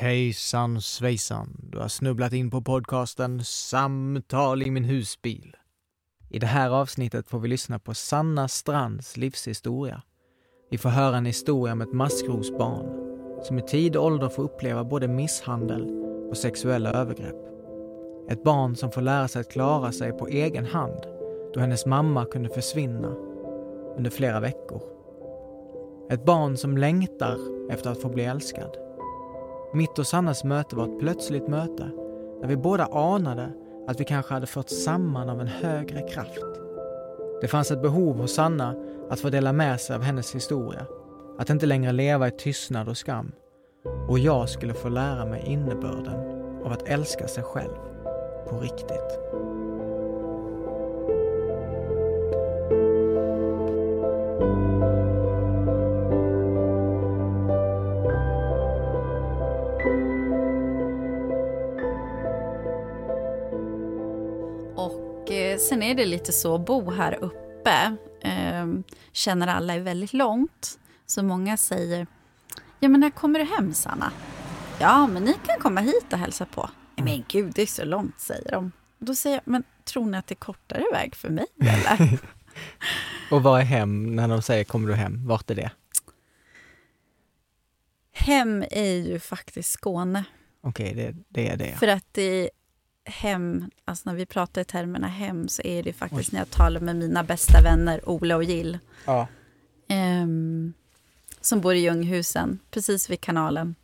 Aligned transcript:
Hejsan 0.00 0.80
svejsan, 0.80 1.56
du 1.72 1.78
har 1.78 1.88
snubblat 1.88 2.32
in 2.32 2.50
på 2.50 2.62
podcasten 2.62 3.44
Samtal 3.44 4.62
i 4.62 4.70
min 4.70 4.84
husbil. 4.84 5.56
I 6.30 6.38
det 6.38 6.46
här 6.46 6.70
avsnittet 6.70 7.28
får 7.28 7.38
vi 7.38 7.48
lyssna 7.48 7.78
på 7.78 7.94
Sanna 7.94 8.48
Strands 8.48 9.16
livshistoria. 9.16 10.02
Vi 10.70 10.78
får 10.78 10.88
höra 10.88 11.16
en 11.16 11.26
historia 11.26 11.72
om 11.72 11.80
ett 11.80 11.92
maskrosbarn 11.92 12.86
som 13.42 13.58
i 13.58 13.62
tid 13.62 13.96
och 13.96 14.04
ålder 14.04 14.28
får 14.28 14.42
uppleva 14.42 14.84
både 14.84 15.08
misshandel 15.08 15.88
och 16.30 16.36
sexuella 16.36 16.92
övergrepp. 16.92 17.46
Ett 18.30 18.44
barn 18.44 18.76
som 18.76 18.90
får 18.90 19.00
lära 19.00 19.28
sig 19.28 19.40
att 19.40 19.52
klara 19.52 19.92
sig 19.92 20.12
på 20.12 20.28
egen 20.28 20.66
hand 20.66 21.06
då 21.54 21.60
hennes 21.60 21.86
mamma 21.86 22.24
kunde 22.24 22.48
försvinna 22.48 23.14
under 23.96 24.10
flera 24.10 24.40
veckor. 24.40 24.82
Ett 26.10 26.24
barn 26.24 26.56
som 26.56 26.78
längtar 26.78 27.38
efter 27.70 27.90
att 27.90 28.02
få 28.02 28.08
bli 28.08 28.24
älskad. 28.24 28.87
Mitt 29.72 29.98
och 29.98 30.06
Sannas 30.06 30.44
möte 30.44 30.76
var 30.76 30.84
ett 30.84 30.98
plötsligt 30.98 31.48
möte 31.48 31.90
där 32.40 32.48
vi 32.48 32.56
båda 32.56 32.86
anade 32.86 33.52
att 33.88 34.00
vi 34.00 34.04
kanske 34.04 34.34
hade 34.34 34.46
förts 34.46 34.84
samman 34.84 35.28
av 35.28 35.40
en 35.40 35.46
högre 35.46 36.08
kraft. 36.08 36.44
Det 37.40 37.48
fanns 37.48 37.70
ett 37.70 37.82
behov 37.82 38.16
hos 38.16 38.34
Sanna 38.34 38.74
att 39.10 39.20
få 39.20 39.30
dela 39.30 39.52
med 39.52 39.80
sig 39.80 39.96
av 39.96 40.02
hennes 40.02 40.34
historia, 40.34 40.86
att 41.38 41.50
inte 41.50 41.66
längre 41.66 41.92
leva 41.92 42.28
i 42.28 42.30
tystnad 42.30 42.88
och 42.88 42.96
skam. 42.96 43.32
Och 44.08 44.18
jag 44.18 44.48
skulle 44.48 44.74
få 44.74 44.88
lära 44.88 45.26
mig 45.26 45.44
innebörden 45.46 46.14
av 46.64 46.72
att 46.72 46.88
älska 46.88 47.28
sig 47.28 47.42
själv 47.42 47.76
på 48.48 48.58
riktigt. 48.60 49.18
Sen 65.68 65.82
är 65.82 65.94
det 65.94 66.06
lite 66.06 66.32
så, 66.32 66.54
att 66.54 66.66
bo 66.66 66.90
här 66.90 67.18
uppe 67.24 67.96
eh, 68.22 68.66
känner 69.12 69.46
alla 69.46 69.74
är 69.74 69.80
väldigt 69.80 70.12
långt. 70.12 70.78
Så 71.06 71.22
många 71.22 71.56
säger, 71.56 72.06
ja 72.80 72.88
men 72.88 73.00
när 73.00 73.10
kommer 73.10 73.38
du 73.38 73.44
hem 73.44 73.74
Sanna? 73.74 74.12
Ja, 74.80 75.06
men 75.06 75.24
ni 75.24 75.34
kan 75.46 75.58
komma 75.60 75.80
hit 75.80 76.12
och 76.12 76.18
hälsa 76.18 76.46
på. 76.46 76.70
Men 76.96 77.24
gud, 77.28 77.52
det 77.54 77.62
är 77.62 77.66
så 77.66 77.84
långt, 77.84 78.20
säger 78.20 78.50
de. 78.50 78.72
Då 78.98 79.14
säger 79.14 79.36
jag, 79.36 79.42
men 79.52 79.64
tror 79.84 80.06
ni 80.06 80.18
att 80.18 80.26
det 80.26 80.32
är 80.32 80.36
kortare 80.36 80.84
väg 80.92 81.14
för 81.14 81.30
mig 81.30 81.46
eller? 81.60 82.18
Och 83.30 83.42
vad 83.42 83.60
är 83.60 83.64
hem 83.64 84.16
när 84.16 84.28
de 84.28 84.42
säger 84.42 84.64
kommer 84.64 84.88
du 84.88 84.94
hem? 84.94 85.26
Vart 85.26 85.50
är 85.50 85.54
det? 85.54 85.70
hem 88.18 88.64
är 88.70 88.92
ju 88.92 89.18
faktiskt 89.18 89.70
Skåne. 89.70 90.24
Okej, 90.62 90.94
det, 90.94 91.14
det 91.28 91.48
är 91.48 91.56
det. 91.56 91.76
För 91.78 91.88
att 91.88 92.04
det 92.12 92.50
hem, 93.08 93.70
alltså 93.84 94.10
när 94.10 94.16
vi 94.16 94.26
pratar 94.26 94.60
i 94.60 94.64
termerna 94.64 95.08
hem 95.08 95.48
så 95.48 95.62
är 95.62 95.82
det 95.82 95.92
faktiskt 95.92 96.32
när 96.32 96.40
jag 96.40 96.50
talar 96.50 96.80
med 96.80 96.96
mina 96.96 97.22
bästa 97.22 97.62
vänner 97.62 98.08
Ola 98.08 98.36
och 98.36 98.44
Jill. 98.44 98.78
Ja. 99.04 99.28
ehm, 99.88 100.72
som 101.40 101.60
bor 101.60 101.74
i 101.74 101.78
Ljunghusen, 101.78 102.58
precis 102.70 103.10
vid 103.10 103.20
kanalen. 103.20 103.74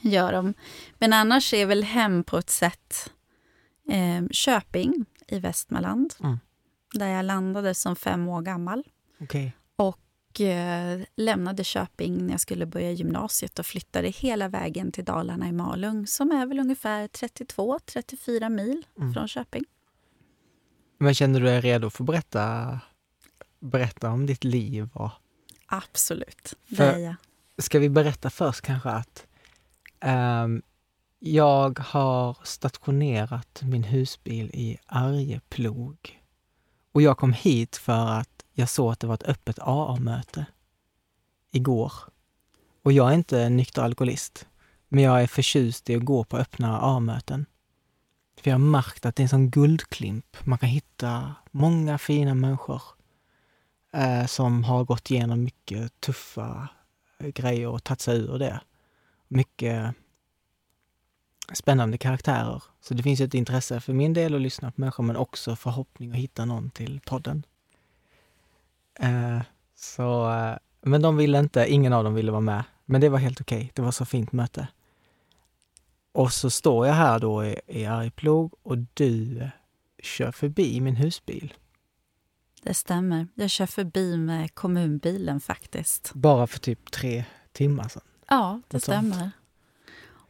Gör 0.00 0.32
de. 0.32 0.54
Men 0.98 1.12
annars 1.12 1.54
är 1.54 1.66
väl 1.66 1.84
hem 1.84 2.24
på 2.24 2.38
ett 2.38 2.50
sätt 2.50 3.10
ehm, 3.88 4.28
Köping 4.28 5.04
i 5.26 5.38
Västmanland. 5.38 6.14
Mm. 6.20 6.38
Där 6.94 7.06
jag 7.08 7.24
landade 7.24 7.74
som 7.74 7.96
fem 7.96 8.28
år 8.28 8.42
gammal. 8.42 8.84
Okej. 9.20 9.52
Och 10.32 10.40
eh, 10.40 11.00
lämnade 11.16 11.64
Köping 11.64 12.26
när 12.26 12.30
jag 12.32 12.40
skulle 12.40 12.66
börja 12.66 12.90
gymnasiet 12.90 13.58
och 13.58 13.66
flyttade 13.66 14.08
hela 14.08 14.48
vägen 14.48 14.92
till 14.92 15.04
Dalarna 15.04 15.48
i 15.48 15.52
Malung 15.52 16.06
som 16.06 16.30
är 16.30 16.46
väl 16.46 16.58
ungefär 16.60 17.08
32-34 17.08 18.48
mil 18.48 18.86
Mm. 18.98 19.14
från 19.14 19.28
Köping. 19.28 19.64
Men 20.98 21.14
känner 21.14 21.40
du 21.40 21.46
dig 21.46 21.60
redo 21.60 21.90
för 21.90 22.02
att 22.04 22.06
berätta, 22.06 22.80
berätta 23.60 24.10
om 24.10 24.26
ditt 24.26 24.44
liv? 24.44 24.88
Och, 24.92 25.10
Absolut, 25.66 26.54
det 26.68 26.82
är 26.84 26.98
jag. 26.98 27.14
ska 27.58 27.78
vi 27.78 27.88
berätta 27.88 28.30
först 28.30 28.60
kanske 28.60 28.88
att 28.90 29.26
ehm, 30.00 30.62
jag 31.18 31.78
har 31.78 32.36
stationerat 32.42 33.60
min 33.62 33.84
husbil 33.84 34.50
i 34.54 34.78
Arjeplog. 34.86 36.18
Och 36.92 37.02
jag 37.02 37.18
kom 37.18 37.32
hit 37.32 37.76
för 37.76 38.06
att 38.20 38.31
jag 38.52 38.68
såg 38.68 38.92
att 38.92 39.00
det 39.00 39.06
var 39.06 39.14
ett 39.14 39.28
öppet 39.28 39.58
AA-möte 39.58 40.46
igår. 41.50 41.92
Och 42.82 42.92
jag 42.92 43.10
är 43.10 43.14
inte 43.14 43.48
nykter 43.48 43.82
alkoholist, 43.82 44.46
men 44.88 45.04
jag 45.04 45.22
är 45.22 45.26
förtjust 45.26 45.90
i 45.90 45.96
att 45.96 46.04
gå 46.04 46.24
på 46.24 46.36
öppna 46.36 46.80
AA-möten. 46.80 47.46
För 48.40 48.50
jag 48.50 48.54
har 48.54 48.66
märkt 48.66 49.06
att 49.06 49.16
det 49.16 49.20
är 49.20 49.24
en 49.24 49.28
sån 49.28 49.50
guldklimp. 49.50 50.36
Man 50.44 50.58
kan 50.58 50.68
hitta 50.68 51.34
många 51.50 51.98
fina 51.98 52.34
människor 52.34 52.82
eh, 53.92 54.26
som 54.26 54.64
har 54.64 54.84
gått 54.84 55.10
igenom 55.10 55.44
mycket 55.44 56.00
tuffa 56.00 56.68
eh, 57.18 57.28
grejer 57.28 57.68
och 57.68 57.84
tagit 57.84 58.00
sig 58.00 58.18
ur 58.18 58.38
det. 58.38 58.60
Mycket 59.28 59.94
spännande 61.52 61.98
karaktärer. 61.98 62.62
Så 62.80 62.94
det 62.94 63.02
finns 63.02 63.20
ett 63.20 63.34
intresse 63.34 63.80
för 63.80 63.92
min 63.92 64.12
del 64.12 64.34
att 64.34 64.40
lyssna 64.40 64.70
på 64.72 64.80
människor 64.80 65.04
men 65.04 65.16
också 65.16 65.56
förhoppning 65.56 66.10
att 66.10 66.16
hitta 66.16 66.44
någon 66.44 66.70
till 66.70 67.00
podden. 67.00 67.42
Eh, 69.00 69.40
så, 69.76 70.30
eh, 70.30 70.56
men 70.82 71.02
de 71.02 71.16
ville 71.16 71.38
inte, 71.38 71.66
ingen 71.72 71.92
av 71.92 72.04
dem 72.04 72.14
ville 72.14 72.30
vara 72.32 72.40
med. 72.40 72.64
Men 72.84 73.00
det 73.00 73.08
var 73.08 73.18
helt 73.18 73.40
okej, 73.40 73.70
det 73.74 73.82
var 73.82 73.90
så 73.90 74.04
fint 74.04 74.32
möte. 74.32 74.68
Och 76.12 76.32
så 76.32 76.50
står 76.50 76.86
jag 76.86 76.94
här 76.94 77.18
då 77.18 77.44
i, 77.44 77.60
i 77.66 77.84
Arjeplog 77.86 78.54
och 78.62 78.78
du 78.94 79.38
eh, 79.40 79.48
kör 80.02 80.32
förbi 80.32 80.80
min 80.80 80.96
husbil. 80.96 81.54
Det 82.62 82.74
stämmer. 82.74 83.26
Jag 83.34 83.50
kör 83.50 83.66
förbi 83.66 84.16
med 84.16 84.54
kommunbilen 84.54 85.40
faktiskt. 85.40 86.10
Bara 86.14 86.46
för 86.46 86.58
typ 86.58 86.90
tre 86.90 87.24
timmar 87.52 87.88
sedan. 87.88 88.02
Ja, 88.28 88.60
det 88.68 88.76
Något 88.76 88.84
sånt. 88.84 89.14
stämmer. 89.14 89.30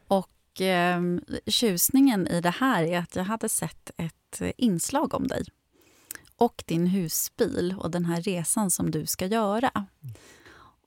Och 0.09 0.61
eh, 0.61 1.03
tjusningen 1.47 2.27
i 2.29 2.41
det 2.41 2.51
här 2.51 2.83
är 2.85 2.99
att 2.99 3.17
jag 3.17 3.25
hade 3.25 3.49
sett 3.49 3.91
ett 3.97 4.43
inslag 4.57 5.15
om 5.15 5.27
dig 5.27 5.45
och 6.43 6.65
din 6.67 6.87
husbil 6.87 7.75
och 7.79 7.91
den 7.91 8.05
här 8.05 8.23
resan 8.23 8.71
som 8.71 8.91
du 8.91 9.07
ska 9.07 9.27
göra. 9.27 9.87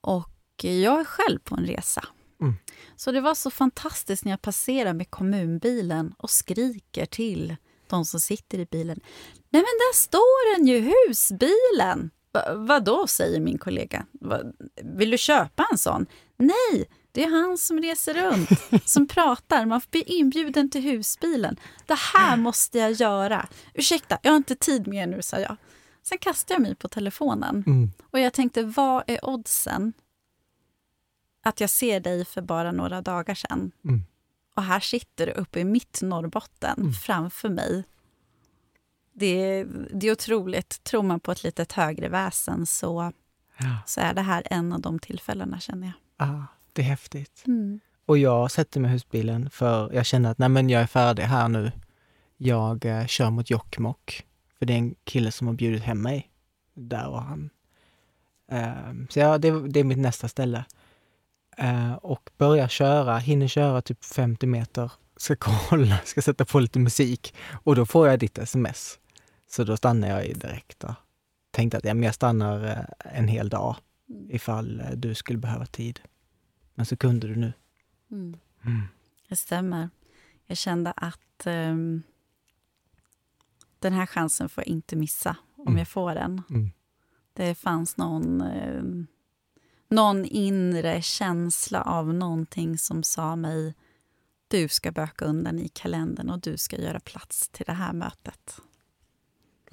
Och 0.02 0.30
jag 0.62 1.00
är 1.00 1.04
själv 1.04 1.40
på 1.40 1.56
en 1.56 1.66
resa. 1.66 2.06
Mm. 2.42 2.54
Så 2.96 3.12
det 3.12 3.22
var 3.22 3.36
så 3.36 3.52
fantastiskt 3.52 4.26
när 4.26 4.32
jag 4.32 4.42
passerar 4.42 4.94
med 4.94 5.10
kommunbilen 5.10 6.14
och 6.18 6.30
skriker 6.30 7.06
till 7.06 7.56
de 7.88 8.06
som 8.06 8.20
sitter 8.20 8.60
i 8.60 8.66
bilen. 8.66 9.00
Nej 9.50 9.62
men 9.62 9.62
där 9.62 9.96
står 9.96 10.56
den 10.56 10.68
ju, 10.68 10.80
husbilen! 10.80 12.12
Va, 12.34 12.56
vadå, 12.56 13.08
säger 13.08 13.40
min 13.40 13.58
kollega. 13.58 14.06
Va, 14.12 14.40
vill 14.84 15.10
du 15.10 15.18
köpa 15.18 15.68
en 15.72 15.78
sån? 15.78 16.06
Nej, 16.38 16.90
det 17.16 17.24
är 17.24 17.30
han 17.48 17.58
som 17.58 17.80
reser 17.80 18.14
runt, 18.14 18.50
som 18.90 19.08
pratar. 19.18 19.66
Man 19.66 19.82
blir 19.92 20.12
inbjuden 20.12 20.70
till 20.70 20.82
husbilen. 20.82 21.56
Det 21.86 21.98
här 22.14 22.38
måste 22.38 22.78
jag 22.80 22.92
göra. 22.92 23.48
Ursäkta, 23.74 24.18
jag 24.22 24.32
har 24.32 24.38
inte 24.38 24.56
tid 24.56 24.88
med 24.88 25.04
er 25.04 25.08
nu, 25.08 25.22
sa 25.22 25.40
jag. 25.40 25.56
Sen 26.04 26.18
kastade 26.18 26.54
jag 26.54 26.62
mig 26.62 26.76
på 26.76 26.88
telefonen 26.88 27.64
Mm. 27.68 27.92
och 28.12 28.20
jag 28.20 28.34
tänkte, 28.34 28.64
vad 28.64 29.04
är 29.08 29.26
oddsen 29.26 29.94
att 31.44 31.60
jag 31.62 31.70
ser 31.70 32.00
dig 32.00 32.26
för 32.26 32.42
bara 32.42 32.72
några 32.72 33.02
dagar 33.02 33.36
sedan? 33.36 33.72
Mm. 33.84 34.04
Och 34.56 34.64
här 34.64 34.80
sitter 34.80 35.26
du 35.26 35.32
uppe 35.32 35.60
i 35.60 35.64
mitt 35.66 36.00
Norrbotten 36.02 36.94
framför 36.94 37.50
mig. 37.50 37.84
Det 39.14 39.26
är, 39.26 39.66
det 39.94 40.08
är 40.08 40.12
otroligt. 40.12 40.84
Tror 40.84 41.04
man 41.04 41.20
på 41.20 41.32
ett 41.32 41.44
litet 41.44 41.72
högre 41.72 42.10
väsen 42.10 42.66
så, 42.66 43.12
Ja. 43.58 43.78
så 43.86 44.02
är 44.02 44.14
det 44.14 44.22
här 44.22 44.44
en 44.52 44.74
av 44.74 44.82
de 44.82 45.00
tillfällena, 45.00 45.60
känner 45.60 45.88
jag. 45.88 46.28
Ah, 46.30 46.44
det 46.76 46.82
är 46.82 46.86
häftigt. 46.86 47.44
Mm. 47.48 47.80
Och 48.06 48.18
jag 48.18 48.52
sätter 48.52 48.80
mig 48.80 48.90
i 48.90 48.92
husbilen 48.92 49.50
för 49.50 49.94
jag 49.94 50.06
känner 50.06 50.32
att 50.32 50.38
nej 50.38 50.50
men 50.50 50.70
jag 50.70 50.82
är 50.82 50.88
färdig 50.88 51.24
här 51.24 51.48
nu. 51.48 51.72
Jag 52.38 52.86
eh, 52.86 53.06
kör 53.06 53.30
mot 53.30 53.50
Jokkmokk. 53.50 54.26
För 54.60 54.66
det 54.66 54.74
är 54.74 54.78
en 54.78 54.96
kille 55.04 55.32
som 55.32 55.48
har 55.48 55.54
bjudit 55.54 55.84
hem 55.84 56.02
mig. 56.02 56.32
Där 56.74 57.08
och 57.08 57.22
han. 57.22 57.50
Ehm, 58.52 59.08
så 59.10 59.20
ja, 59.20 59.38
det, 59.38 59.68
det 59.68 59.80
är 59.80 59.84
mitt 59.84 59.98
nästa 59.98 60.28
ställe. 60.28 60.66
Eh, 61.58 61.94
och 61.94 62.30
börjar 62.38 62.68
köra, 62.68 63.18
hinner 63.18 63.48
köra 63.48 63.82
typ 63.82 64.06
50 64.06 64.48
meter. 64.48 64.92
Ska 65.18 65.36
kolla, 65.40 65.98
ska 66.06 66.22
sätta 66.22 66.46
på 66.46 66.60
lite 66.60 66.80
musik. 66.80 67.36
Och 67.64 67.76
då 67.76 67.86
får 67.86 68.08
jag 68.08 68.20
ditt 68.20 68.38
sms. 68.38 69.00
Så 69.50 69.64
då 69.64 69.78
stannar 69.78 70.08
jag 70.08 70.38
direkt 70.38 70.84
och 70.84 70.94
tänkte 71.52 71.78
att 71.78 71.86
ja, 71.86 71.94
men 71.94 72.04
jag 72.04 72.16
stannar 72.16 72.66
eh, 72.66 73.18
en 73.18 73.28
hel 73.28 73.50
dag 73.50 73.76
ifall 74.30 74.80
eh, 74.80 74.92
du 74.92 75.16
skulle 75.16 75.40
behöva 75.40 75.66
tid. 75.66 76.00
Men 76.76 76.86
så 76.86 76.98
kunde 76.98 77.28
du 77.28 77.36
nu. 77.36 77.54
Mm. 78.12 78.38
Mm. 78.66 78.82
Det 79.30 79.36
stämmer. 79.36 79.90
Jag 80.46 80.58
kände 80.58 80.92
att 80.92 81.46
ehm, 81.46 82.04
den 83.80 83.94
här 83.94 84.06
chansen 84.06 84.50
får 84.50 84.62
jag 84.62 84.68
inte 84.68 84.96
missa 84.96 85.38
om 85.56 85.68
Mm. 85.68 85.78
jag 85.78 85.88
får 85.88 86.16
den. 86.16 86.42
Mm. 86.50 86.72
Det 87.34 87.56
fanns 87.56 87.98
någon, 87.98 88.42
ehm, 88.42 89.08
någon 89.90 90.26
inre 90.26 91.02
känsla 91.02 91.82
av 91.82 92.14
någonting 92.14 92.78
som 92.78 93.04
sa 93.04 93.36
mig 93.36 93.74
du 94.48 94.68
ska 94.68 94.92
böka 94.92 95.26
undan 95.26 95.60
i 95.60 95.70
kalendern 95.70 96.30
och 96.30 96.40
du 96.40 96.58
ska 96.58 96.82
göra 96.82 97.00
plats 97.00 97.50
till 97.50 97.66
det 97.66 97.74
här 97.74 97.94
mötet. 97.94 98.62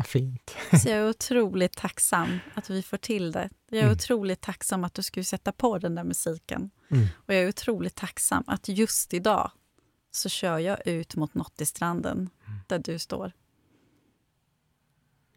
Fint. 0.02 0.56
Så 0.82 0.88
jag 0.88 0.99
är 0.99 1.08
otroligt 1.08 1.76
tacksam 1.76 2.38
att 2.54 2.70
vi 2.70 2.82
får 2.82 2.96
till 2.96 3.32
det. 3.32 3.50
Jag 3.70 3.78
är 3.78 3.82
Mm. 3.82 3.93
otroligt 3.93 4.40
tacksam 4.40 4.84
att 4.84 4.94
du 4.94 5.02
skulle 5.02 5.25
sätta 5.25 5.52
på 5.52 5.78
den 5.78 5.94
där 5.94 6.04
musiken. 6.04 6.70
Mm. 6.90 7.06
Och 7.14 7.34
jag 7.34 7.43
är 7.43 7.49
otroligt 7.49 7.94
tacksam 7.94 8.44
att 8.46 8.69
just 8.69 9.14
idag 9.14 9.50
så 10.10 10.28
kör 10.28 10.58
jag 10.58 10.87
ut 10.87 11.16
mot 11.16 11.34
Nottistranden 11.34 12.16
Mm. 12.46 12.58
där 12.66 12.78
du 12.78 12.99
står. 12.99 13.32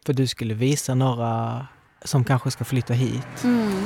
För 0.05 0.13
du 0.13 0.27
skulle 0.27 0.53
visa 0.53 0.95
några 0.95 1.67
som 2.05 2.23
kanske 2.25 2.51
ska 2.51 2.65
flytta 2.65 2.93
hit. 2.93 3.43
Mm. 3.43 3.83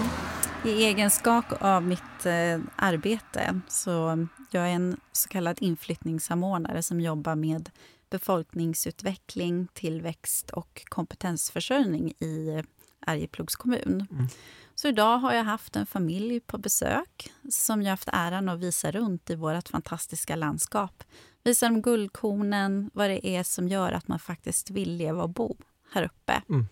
I 0.65 0.83
egenskap 0.85 1.45
av 1.59 1.83
mitt 1.83 2.25
eh, 2.25 2.59
arbete 2.75 3.59
så 3.67 4.27
jag 4.51 4.63
är 4.63 4.71
en 4.71 4.99
så 5.11 5.29
kallad 5.29 5.57
inflyttningssamordnare 5.61 6.83
som 6.83 7.01
jobbar 7.01 7.35
med 7.35 7.69
befolkningsutveckling, 8.09 9.67
tillväxt 9.73 10.49
och 10.49 10.81
kompetensförsörjning 10.85 12.09
i 12.09 12.63
Arjeplogs 12.99 13.55
kommun. 13.55 14.07
Mm. 14.11 14.27
Så 14.75 14.87
idag 14.87 15.17
har 15.17 15.33
jag 15.33 15.43
haft 15.43 15.75
en 15.75 15.85
familj 15.85 16.39
på 16.39 16.57
besök 16.57 17.31
som 17.49 17.81
jag 17.81 17.89
haft 17.89 18.09
äran 18.13 18.49
att 18.49 18.59
visa 18.59 18.91
runt 18.91 19.29
i 19.29 19.35
vårt 19.35 19.69
fantastiska 19.69 20.35
landskap. 20.35 21.03
Visa 21.43 21.65
dem 21.69 21.81
guldkornen, 21.81 22.91
vad 22.93 23.09
det 23.09 23.27
är 23.27 23.43
som 23.43 23.67
gör 23.67 23.91
att 23.91 24.07
man 24.07 24.19
faktiskt 24.19 24.69
vill 24.69 24.95
leva 24.95 25.23
och 25.23 25.29
bo 25.29 25.57
här 25.91 26.03
uppe. 26.03 26.41
Mm. 26.49 26.67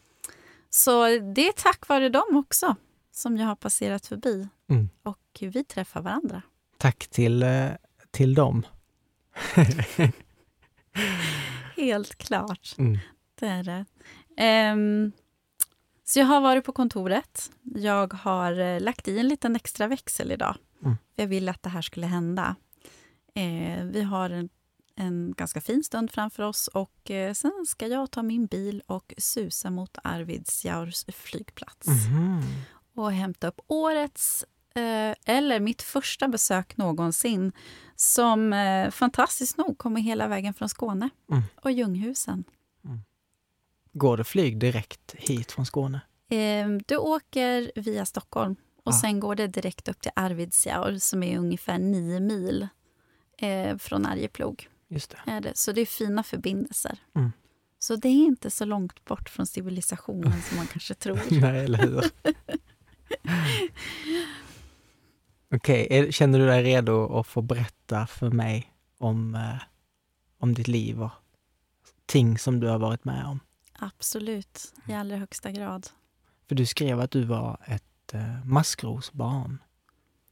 Så 0.69 1.05
det 1.07 1.47
är 1.47 1.51
tack 1.51 1.87
vare 1.87 2.09
dem 2.09 2.37
också 2.37 2.75
som 3.11 3.37
jag 3.37 3.47
har 3.47 3.55
passerat 3.55 4.05
förbi. 4.05 4.47
Mm. 4.69 4.89
Och 5.03 5.37
vi 5.39 5.63
träffar 5.63 6.01
varandra. 6.01 6.41
Tack 6.77 7.07
till, 7.07 7.43
eh, 7.43 7.69
till 8.11 8.33
dem. 8.33 8.65
Helt 11.75 12.15
klart. 12.15 12.75
Mm. 12.77 12.97
Det 13.39 13.45
är 13.47 13.63
det. 13.63 13.85
Ehm, 14.37 15.11
så 16.03 16.19
jag 16.19 16.25
har 16.25 16.41
varit 16.41 16.65
på 16.65 16.71
kontoret. 16.71 17.51
Jag 17.63 18.13
har 18.13 18.59
eh, 18.59 18.79
lagt 18.81 19.07
i 19.07 19.19
en 19.19 19.27
liten 19.27 19.55
extra 19.55 19.87
växel 19.87 20.31
idag. 20.31 20.55
Mm. 20.83 20.97
Jag 21.15 21.27
ville 21.27 21.51
att 21.51 21.63
det 21.63 21.69
här 21.69 21.81
skulle 21.81 22.05
hända. 22.07 22.55
Eh, 23.35 23.83
vi 23.83 24.01
har 24.01 24.29
en, 24.29 24.49
en 24.95 25.33
ganska 25.37 25.61
fin 25.61 25.83
stund 25.83 26.11
framför 26.11 26.43
oss 26.43 26.67
och 26.67 27.11
eh, 27.11 27.33
sen 27.33 27.65
ska 27.67 27.87
jag 27.87 28.11
ta 28.11 28.23
min 28.23 28.45
bil 28.45 28.81
och 28.85 29.13
susa 29.17 29.69
mot 29.69 29.97
Arvidsjaurs 30.03 31.05
flygplats 31.13 31.87
Mhm. 31.87 32.41
och 32.95 33.11
hämta 33.11 33.47
upp 33.47 33.59
årets, 33.67 34.45
eller 35.25 35.59
mitt 35.59 35.81
första 35.81 36.27
besök 36.27 36.77
någonsin 36.77 37.51
som 37.95 38.53
eh, 38.53 38.89
fantastiskt 38.91 39.57
nog 39.57 39.77
kommer 39.77 40.01
hela 40.01 40.27
vägen 40.27 40.53
från 40.53 40.69
Skåne 40.69 41.09
Mm. 41.31 41.43
och 41.61 41.71
Ljunghusen. 41.71 42.43
Går 43.93 44.17
det 44.17 44.23
flyg 44.23 44.59
direkt 44.59 45.15
hit 45.17 45.51
från 45.51 45.65
Skåne? 45.65 46.01
Eh, 46.29 46.67
du 46.85 46.97
åker 46.97 47.71
via 47.75 48.05
Stockholm 48.05 48.55
och 48.83 48.93
Ja. 48.93 48.99
sen 49.01 49.19
går 49.19 49.35
det 49.35 49.47
direkt 49.47 49.87
upp 49.87 50.01
till 50.01 50.11
Arvidsjaur 50.15 50.97
som 50.99 51.23
är 51.23 51.37
ungefär 51.39 51.77
nio 51.79 52.19
mil 52.19 52.67
eh, 53.37 53.77
från 53.77 54.05
Arjeplog. 54.05 54.67
Just 54.89 55.09
det. 55.25 55.31
Är 55.31 55.41
det. 55.41 55.57
Så 55.57 55.71
det 55.71 55.81
är 55.81 55.85
fina 55.85 56.23
förbindelser. 56.23 56.97
Mm. 57.15 57.31
Så 57.79 57.95
det 57.95 58.07
är 58.07 58.25
inte 58.25 58.51
så 58.51 58.65
långt 58.65 59.05
bort 59.05 59.29
från 59.29 59.45
civilisationen 59.47 60.41
som 60.41 60.57
man 60.57 60.67
kanske 60.67 60.93
tror. 61.03 61.19
Nej, 61.31 61.63
eller 61.65 61.77
hur? 61.77 62.03
Okej, 65.55 65.87
är- 65.89 66.11
känner 66.11 66.39
du 66.39 66.45
dig 66.45 66.63
redo 66.63 67.19
att 67.19 67.27
få 67.27 67.41
berätta 67.41 68.07
för 68.07 68.29
mig 68.29 68.73
om, 68.97 69.35
eh, 69.35 69.61
om 70.37 70.53
ditt 70.53 70.67
liv 70.67 71.03
och 71.03 71.11
ting 72.05 72.37
som 72.37 72.59
du 72.59 72.67
har 72.67 72.79
varit 72.79 73.05
med 73.05 73.25
om? 73.25 73.39
Absolut, 73.79 74.73
i 74.87 74.93
allra 74.93 75.17
högsta 75.17 75.51
grad. 75.51 75.87
För 76.47 76.55
du 76.55 76.65
skrev 76.65 76.99
att 76.99 77.11
du 77.11 77.23
var 77.23 77.59
ett 77.65 78.13
eh, 78.13 78.45
maskrosbarn. 78.45 79.57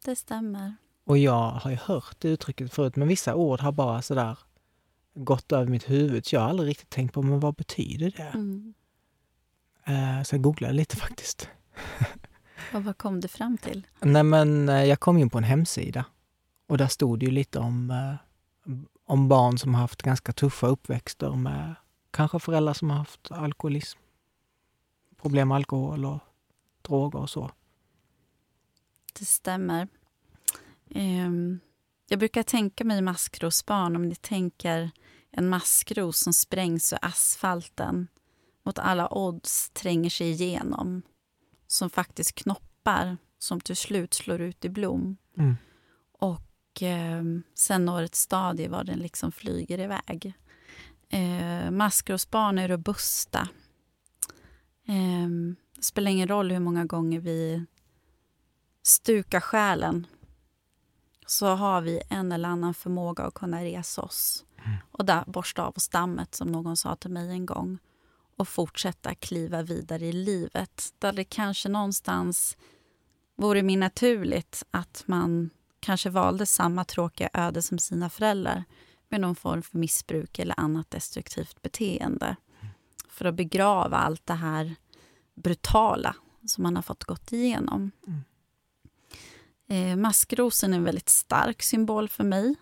Det 0.05 0.15
stämmer. 0.15 0.75
Och 1.03 1.17
jag 1.17 1.49
har 1.51 1.71
ju 1.71 1.77
hört 1.77 2.15
det 2.19 2.27
uttrycket 2.29 2.73
förut, 2.73 2.95
men 2.95 3.07
vissa 3.07 3.35
ord 3.35 3.59
har 3.59 3.71
bara 3.71 4.01
sådär 4.01 4.37
gått 5.13 5.51
över 5.51 5.65
mitt 5.67 5.89
huvud. 5.89 6.25
Så 6.25 6.35
jag 6.35 6.41
har 6.41 6.49
aldrig 6.49 6.69
riktigt 6.69 6.89
tänkt 6.89 7.13
på, 7.13 7.21
men 7.21 7.39
vad 7.39 7.55
betyder 7.55 8.11
det? 8.17 8.23
Mm. 8.33 8.73
Eh, 9.83 10.23
så 10.23 10.35
jag 10.35 10.41
googlade 10.41 10.73
lite 10.73 10.95
faktiskt. 10.95 11.49
Och 12.73 12.83
vad 12.83 12.97
kom 12.97 13.19
du 13.19 13.27
fram 13.27 13.57
till? 13.57 13.87
Nej 13.99 14.23
men 14.23 14.69
eh, 14.69 14.83
jag 14.83 14.99
kom 14.99 15.17
in 15.17 15.29
på 15.29 15.37
en 15.37 15.43
hemsida 15.43 16.05
och 16.67 16.77
där 16.77 16.87
stod 16.87 17.19
det 17.19 17.25
ju 17.25 17.31
lite 17.31 17.59
om, 17.59 17.91
eh, 17.91 18.73
om 19.05 19.27
barn 19.27 19.57
som 19.57 19.73
har 19.73 19.81
haft 19.81 20.01
ganska 20.01 20.33
tuffa 20.33 20.67
uppväxter 20.67 21.31
med 21.35 21.75
kanske 22.11 22.39
föräldrar 22.39 22.73
som 22.73 22.89
har 22.89 22.97
haft 22.97 23.31
alkoholism, 23.31 23.99
problem 25.21 25.47
med 25.47 25.55
alkohol 25.55 26.05
och 26.05 26.19
droger 26.81 27.19
och 27.19 27.29
så. 27.29 27.51
Det 29.19 29.25
stämmer. 29.25 29.87
Ehm, 30.89 31.59
jag 32.07 32.19
brukar 32.19 32.43
tänka 32.43 32.83
mig 32.83 33.01
maskrosbarn 33.01 33.95
om 33.95 34.09
ni 34.09 34.15
tänker 34.15 34.91
en 35.31 35.49
maskros 35.49 36.19
som 36.19 36.33
sprängs 36.33 36.93
ur 36.93 36.99
asfalten 37.01 38.07
mot 38.63 38.79
alla 38.79 39.13
odds 39.17 39.69
tränger 39.69 40.09
sig 40.09 40.29
igenom. 40.29 41.01
Som 41.75 41.89
faktiskt 41.89 42.35
knoppar 42.35 43.17
som 43.39 43.61
till 43.61 43.75
slut 43.75 44.13
slår 44.13 44.41
ut 44.41 44.65
i 44.65 44.69
blom. 44.69 45.17
Mm. 45.37 45.55
Och 46.11 46.83
eh, 46.83 47.23
sen 47.55 47.85
når 47.85 48.01
ett 48.01 48.15
stadie 48.15 48.69
var 48.69 48.83
den 48.83 48.99
liksom 48.99 49.31
flyger 49.31 49.79
iväg. 49.79 50.33
Eh, 51.09 51.71
maskrosbarn 51.71 52.59
är 52.59 52.67
robusta. 52.67 53.49
Eh, 54.87 55.29
det 55.75 55.83
spelar 55.83 56.11
ingen 56.11 56.27
roll 56.27 56.51
hur 56.51 56.59
många 56.59 56.85
gånger 56.85 57.19
vi 57.19 57.65
stukar 58.83 59.39
själen 59.39 60.07
så 61.27 61.47
har 61.47 61.81
vi 61.81 62.01
en 62.09 62.31
eller 62.31 62.49
annan 62.49 62.73
förmåga 62.73 63.23
att 63.23 63.33
kunna 63.33 63.63
resa 63.63 64.01
oss 64.01 64.45
och 64.91 65.05
där 65.05 65.23
borsta 65.27 65.63
av 65.63 65.73
oss 65.75 65.89
dammet, 65.89 66.35
som 66.35 66.51
någon 66.51 66.77
sa 66.77 66.95
till 66.95 67.11
mig 67.11 67.29
en 67.29 67.45
gång 67.45 67.79
och 68.37 68.47
fortsätta 68.47 69.15
kliva 69.15 69.61
vidare 69.63 70.05
i 70.05 70.11
livet. 70.11 70.93
Där 70.99 71.13
det 71.13 71.23
kanske 71.23 71.69
någonstans 71.69 72.57
vore 73.35 73.63
mer 73.63 73.77
naturligt 73.77 74.63
att 74.71 75.03
man 75.05 75.49
kanske 75.79 76.09
valde 76.09 76.45
samma 76.45 76.83
tråkiga 76.85 77.29
öde 77.33 77.61
som 77.61 77.79
sina 77.79 78.09
föräldrar 78.09 78.63
med 79.09 79.21
någon 79.21 79.35
form 79.35 79.61
för 79.61 79.77
missbruk 79.77 80.39
eller 80.39 80.59
annat 80.59 80.91
destruktivt 80.91 81.61
beteende. 81.61 82.35
För 83.09 83.25
att 83.25 83.35
begrava 83.35 83.97
allt 83.97 84.25
det 84.25 84.33
här 84.33 84.75
brutala 85.35 86.15
som 86.45 86.63
man 86.63 86.75
har 86.75 86.83
fått 86.83 87.03
gått 87.03 87.31
igenom. 87.31 87.91
Mm. 88.07 88.23
Eh, 89.67 89.97
maskrosen 89.97 90.73
är 90.73 90.77
en 90.77 90.83
väldigt 90.83 91.09
stark 91.09 91.63
symbol 91.63 92.09
för 92.09 92.23
mig. 92.23 92.55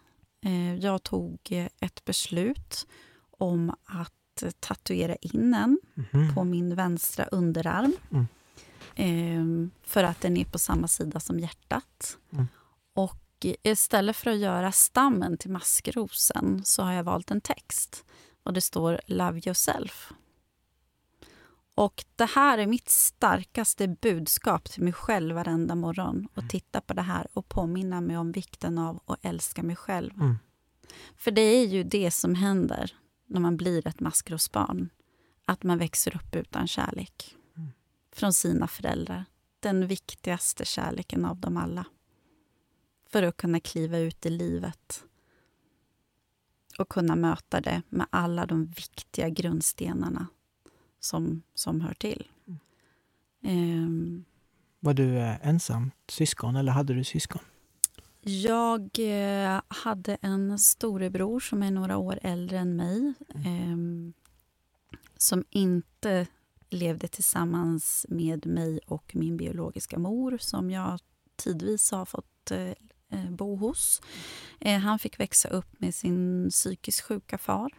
Eh, 0.46 0.76
jag 0.76 1.04
tog 1.04 1.70
ett 1.80 2.06
beslut 2.06 2.88
om 3.38 3.76
att 3.86 4.14
eh, 4.42 4.50
tatuera 4.60 5.16
in 5.16 5.54
en 5.54 5.80
Mhm. 5.94 6.36
på 6.36 6.44
min 6.44 6.76
vänstra 6.76 7.26
underarm. 7.26 7.96
Mm. 8.12 8.28
Eh, 8.96 9.70
för 9.84 10.04
att 10.04 10.22
den 10.22 10.38
är 10.38 10.46
på 10.46 10.60
samma 10.60 10.88
sida 10.88 11.20
som 11.20 11.40
hjärtat. 11.40 12.18
Mm. 12.32 12.48
Och 12.94 13.20
istället 13.64 14.16
för 14.16 14.32
att 14.32 14.38
göra 14.38 14.72
stammen 14.72 15.38
till 15.38 15.52
maskrosen 15.52 16.62
så 16.66 16.84
har 16.84 16.92
jag 16.94 17.04
valt 17.04 17.32
en 17.32 17.42
text. 17.42 18.06
Och 18.44 18.54
det 18.54 18.62
står 18.62 19.02
Love 19.08 19.42
yourself. 19.46 20.12
Och 21.76 22.06
det 22.16 22.26
här 22.26 22.58
är 22.58 22.68
mitt 22.68 22.90
starkaste 22.90 23.88
budskap 23.88 24.72
till 24.72 24.84
mig 24.84 24.94
själv 24.94 25.36
varenda 25.36 25.76
morgon. 25.76 26.28
Att 26.34 26.50
titta 26.50 26.82
på 26.82 26.94
det 26.94 27.02
här 27.02 27.28
och 27.34 27.50
påminna 27.50 28.02
mig 28.02 28.18
om 28.18 28.32
vikten 28.32 28.78
av 28.78 29.00
att 29.06 29.26
älska 29.26 29.64
mig 29.64 29.76
själv. 29.76 30.14
Mm. 30.16 30.36
För 31.18 31.32
det 31.32 31.42
är 31.42 31.68
ju 31.68 31.84
det 31.84 32.12
som 32.12 32.36
händer 32.36 32.92
när 33.34 33.40
man 33.40 33.58
blir 33.58 33.88
ett 33.88 34.00
maskrosbarn. 34.00 34.90
Att 35.46 35.64
man 35.64 35.78
växer 35.78 36.16
upp 36.16 36.36
utan 36.36 36.68
kärlek. 36.68 37.36
Mm. 37.58 37.72
Från 38.12 38.34
sina 38.34 38.68
föräldrar. 38.68 39.26
Den 39.60 39.88
viktigaste 39.88 40.66
kärleken 40.66 41.26
av 41.26 41.38
dem 41.40 41.58
alla. 41.58 41.86
För 43.10 43.24
att 43.24 43.38
kunna 43.38 43.60
kliva 43.60 43.98
ut 43.98 44.26
i 44.26 44.30
livet. 44.30 45.04
Och 46.78 46.90
kunna 46.90 47.16
möta 47.16 47.62
det 47.62 47.82
med 47.90 48.08
alla 48.10 48.46
de 48.46 48.66
viktiga 48.66 49.30
grundstenarna 49.30 50.28
som, 51.00 51.42
som 51.56 51.82
hör 51.82 51.94
till. 51.94 52.28
Mm. 52.48 52.60
Ehm, 53.44 54.26
Var 54.80 54.94
du 54.94 55.18
eh, 55.18 55.48
ensamt 55.48 55.94
syskon 56.08 56.56
eller 56.56 56.72
hade 56.72 56.94
du 56.94 57.04
syskon? 57.04 57.42
Jag 58.26 58.90
eh, 59.00 59.62
hade 59.68 60.18
en 60.22 60.60
storebror 60.60 61.40
som 61.40 61.64
är 61.64 61.72
några 61.72 61.98
år 61.98 62.20
äldre 62.22 62.60
än 62.60 62.76
mig 62.76 63.14
ehm, 63.46 64.14
som 65.18 65.46
inte 65.50 66.28
levde 66.70 67.08
tillsammans 67.08 68.06
med 68.10 68.46
mig 68.46 68.80
och 68.88 69.16
min 69.16 69.38
biologiska 69.38 70.00
mor 70.00 70.38
som 70.38 70.72
jag 70.72 71.00
tidvis 71.36 71.92
har 71.92 72.06
fått 72.06 72.52
eh, 72.52 72.70
eh, 73.10 73.30
bo 73.30 73.56
hos. 73.56 74.02
Eh, 74.60 74.80
han 74.80 75.00
fick 75.00 75.20
växa 75.20 75.50
upp 75.50 75.80
med 75.80 75.96
sin 75.96 76.50
psykiskt 76.50 77.02
sjuka 77.02 77.38
far. 77.38 77.72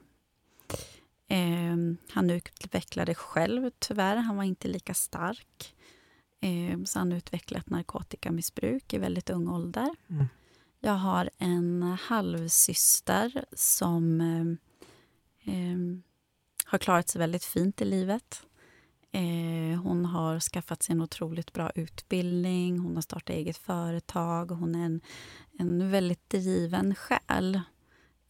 Eh, 1.28 1.76
han 2.10 2.30
utvecklade 2.30 3.14
själv, 3.14 3.70
tyvärr. 3.78 4.16
Han 4.16 4.36
var 4.36 4.44
inte 4.44 4.68
lika 4.68 4.94
stark. 4.94 5.74
Eh, 6.44 6.84
så 6.84 6.98
han 6.98 7.12
utvecklade 7.12 7.60
ett 7.60 7.70
narkotikamissbruk 7.70 8.92
i 8.94 8.98
väldigt 8.98 9.30
ung 9.30 9.48
ålder. 9.48 9.90
Mm. 10.08 10.26
Jag 10.80 10.92
har 10.92 11.30
en 11.38 11.82
halvsyster 11.82 13.44
som 13.52 14.20
eh, 15.44 15.76
har 16.64 16.78
klarat 16.78 17.08
sig 17.08 17.18
väldigt 17.18 17.44
fint 17.44 17.80
i 17.80 17.84
livet. 17.84 18.46
Eh, 19.12 19.80
hon 19.82 20.04
har 20.04 20.40
skaffat 20.40 20.82
sig 20.82 20.92
en 20.92 21.00
otroligt 21.00 21.52
bra 21.52 21.70
utbildning, 21.70 22.78
hon 22.78 22.94
har 22.94 23.02
startat 23.02 23.30
eget 23.30 23.56
företag. 23.56 24.50
Hon 24.50 24.74
är 24.74 24.84
en, 24.84 25.00
en 25.58 25.90
väldigt 25.90 26.30
driven 26.30 26.94
själ. 26.94 27.60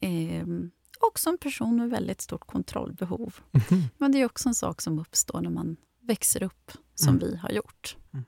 Eh, 0.01 0.47
också 1.01 1.31
en 1.31 1.39
person 1.39 1.77
med 1.77 1.91
väldigt 1.91 2.21
stort 2.21 2.47
kontrollbehov. 2.47 3.35
Mhm. 3.51 3.83
Men 3.99 4.13
det 4.13 4.19
är 4.21 4.25
också 4.27 4.49
en 4.49 4.55
sak 4.55 4.81
som 4.81 4.99
uppstår 4.99 5.41
när 5.41 5.51
man 5.51 5.77
växer 6.01 6.43
upp, 6.43 6.73
som 6.95 7.15
Mm. 7.17 7.21
vi 7.31 7.37
har 7.37 7.51
gjort. 7.51 7.97
Mm. 8.13 8.25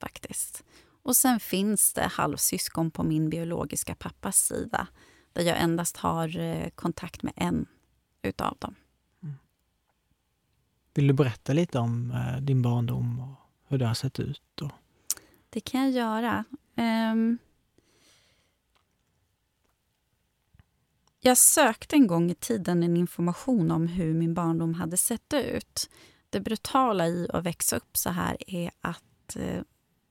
Faktiskt. 0.00 0.64
Och 1.02 1.16
sen 1.16 1.40
finns 1.40 1.92
det 1.92 2.02
halvsyskon 2.06 2.90
på 2.90 3.02
min 3.02 3.30
biologiska 3.30 3.94
pappas 3.94 4.36
sida 4.36 4.86
där 5.32 5.42
jag 5.42 5.60
endast 5.60 5.96
har 5.96 6.38
eh, 6.38 6.68
kontakt 6.68 7.22
med 7.22 7.32
en 7.36 7.66
utav 8.22 8.56
dem. 8.60 8.74
Vill 10.94 11.06
du 11.06 11.12
berätta 11.14 11.52
lite 11.52 11.78
om 11.78 12.10
eh, 12.10 12.36
din 12.40 12.62
barndom 12.62 13.20
och 13.20 13.34
hur 13.68 13.78
det 13.78 13.86
har 13.86 13.94
sett 13.94 14.20
ut? 14.20 14.60
Och... 14.62 14.70
Det 15.50 15.60
kan 15.60 15.80
jag 15.80 15.90
göra. 15.90 16.44
Ehm, 16.76 17.38
jag 21.20 21.38
sökte 21.38 21.96
en 21.96 22.06
gång 22.06 22.30
i 22.30 22.34
tiden 22.34 22.82
en 22.82 22.96
information 22.96 23.70
om 23.70 23.86
hur 23.86 24.14
min 24.14 24.34
barndom 24.34 24.74
hade 24.74 24.96
sett 24.96 25.32
ut. 25.34 25.90
Det 26.32 26.40
brutala 26.40 27.08
i 27.08 27.28
att 27.32 27.44
växa 27.44 27.76
upp 27.76 27.96
så 27.96 28.10
här 28.10 28.36
är 28.46 28.70
att 28.80 29.36
eh, 29.36 29.62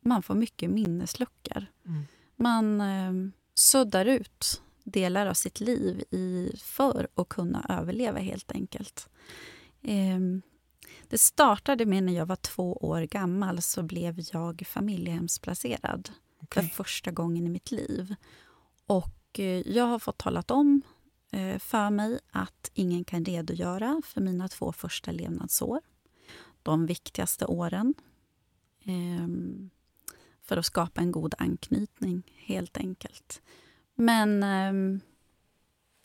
man 0.01 0.23
får 0.23 0.35
mycket 0.35 0.69
minnesluckor. 0.69 1.65
Mm. 1.85 2.03
Man 2.35 2.81
eh, 2.81 3.31
suddar 3.55 4.05
ut 4.05 4.61
delar 4.83 5.27
av 5.27 5.33
sitt 5.33 5.59
liv 5.59 6.03
i, 6.11 6.51
för 6.57 7.07
att 7.15 7.29
kunna 7.29 7.65
överleva, 7.69 8.19
helt 8.19 8.51
enkelt. 8.51 9.09
Ehm, 9.81 10.41
det 11.07 11.17
startade 11.17 11.85
med 11.85 12.03
när 12.03 12.13
jag 12.13 12.25
var 12.25 12.35
två 12.35 12.73
år 12.73 13.01
gammal 13.01 13.61
så 13.61 13.83
blev 13.83 14.23
jag 14.33 14.63
familjehemsplacerad 14.67 16.09
för 16.39 16.61
Okej. 16.61 16.73
första 16.75 17.11
gången 17.11 17.47
i 17.47 17.49
mitt 17.49 17.71
liv. 17.71 18.15
Och 18.85 19.39
eh, 19.39 19.67
jag 19.67 19.85
har 19.85 19.99
fått 19.99 20.17
talat 20.17 20.51
om 20.51 20.81
eh, 21.31 21.57
för 21.59 21.89
mig 21.89 22.19
att 22.31 22.71
ingen 22.73 23.03
kan 23.03 23.25
redogöra 23.25 24.01
för 24.05 24.21
mina 24.21 24.47
två 24.47 24.71
första 24.71 25.11
levnadsår. 25.11 25.81
De 26.63 26.85
viktigaste 26.85 27.45
åren. 27.45 27.93
Ehm, 28.83 29.69
för 30.41 30.57
att 30.57 30.65
skapa 30.65 31.01
en 31.01 31.11
god 31.11 31.35
anknytning, 31.37 32.23
helt 32.35 32.77
enkelt. 32.77 33.41
Men 33.95 34.43
eh, 34.43 35.01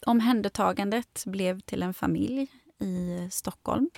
omhändertagandet 0.07 1.25
blev 1.27 1.61
till 1.61 1.83
en 1.83 1.95
familj 1.95 2.49
i 2.79 3.29
Stockholm 3.31 3.91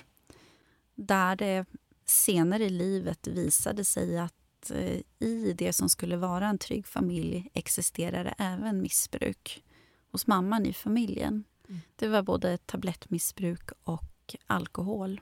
där 0.95 1.35
det 1.35 1.65
senare 2.05 2.65
i 2.65 2.69
livet 2.69 3.27
visade 3.27 3.85
sig 3.85 4.17
att 4.17 4.71
eh, 4.71 5.01
i 5.19 5.55
det 5.57 5.73
som 5.73 5.89
skulle 5.89 6.17
vara 6.17 6.47
en 6.47 6.57
trygg 6.57 6.87
familj 6.87 7.49
existerade 7.53 8.35
även 8.37 8.81
missbruk 8.81 9.63
hos 10.11 10.27
mamman 10.27 10.65
i 10.65 10.73
familjen. 10.73 11.43
Mm. 11.67 11.81
Det 11.95 12.07
var 12.07 12.21
både 12.21 12.57
tablettmissbruk 12.57 13.69
och 13.83 14.35
alkohol. 14.47 15.21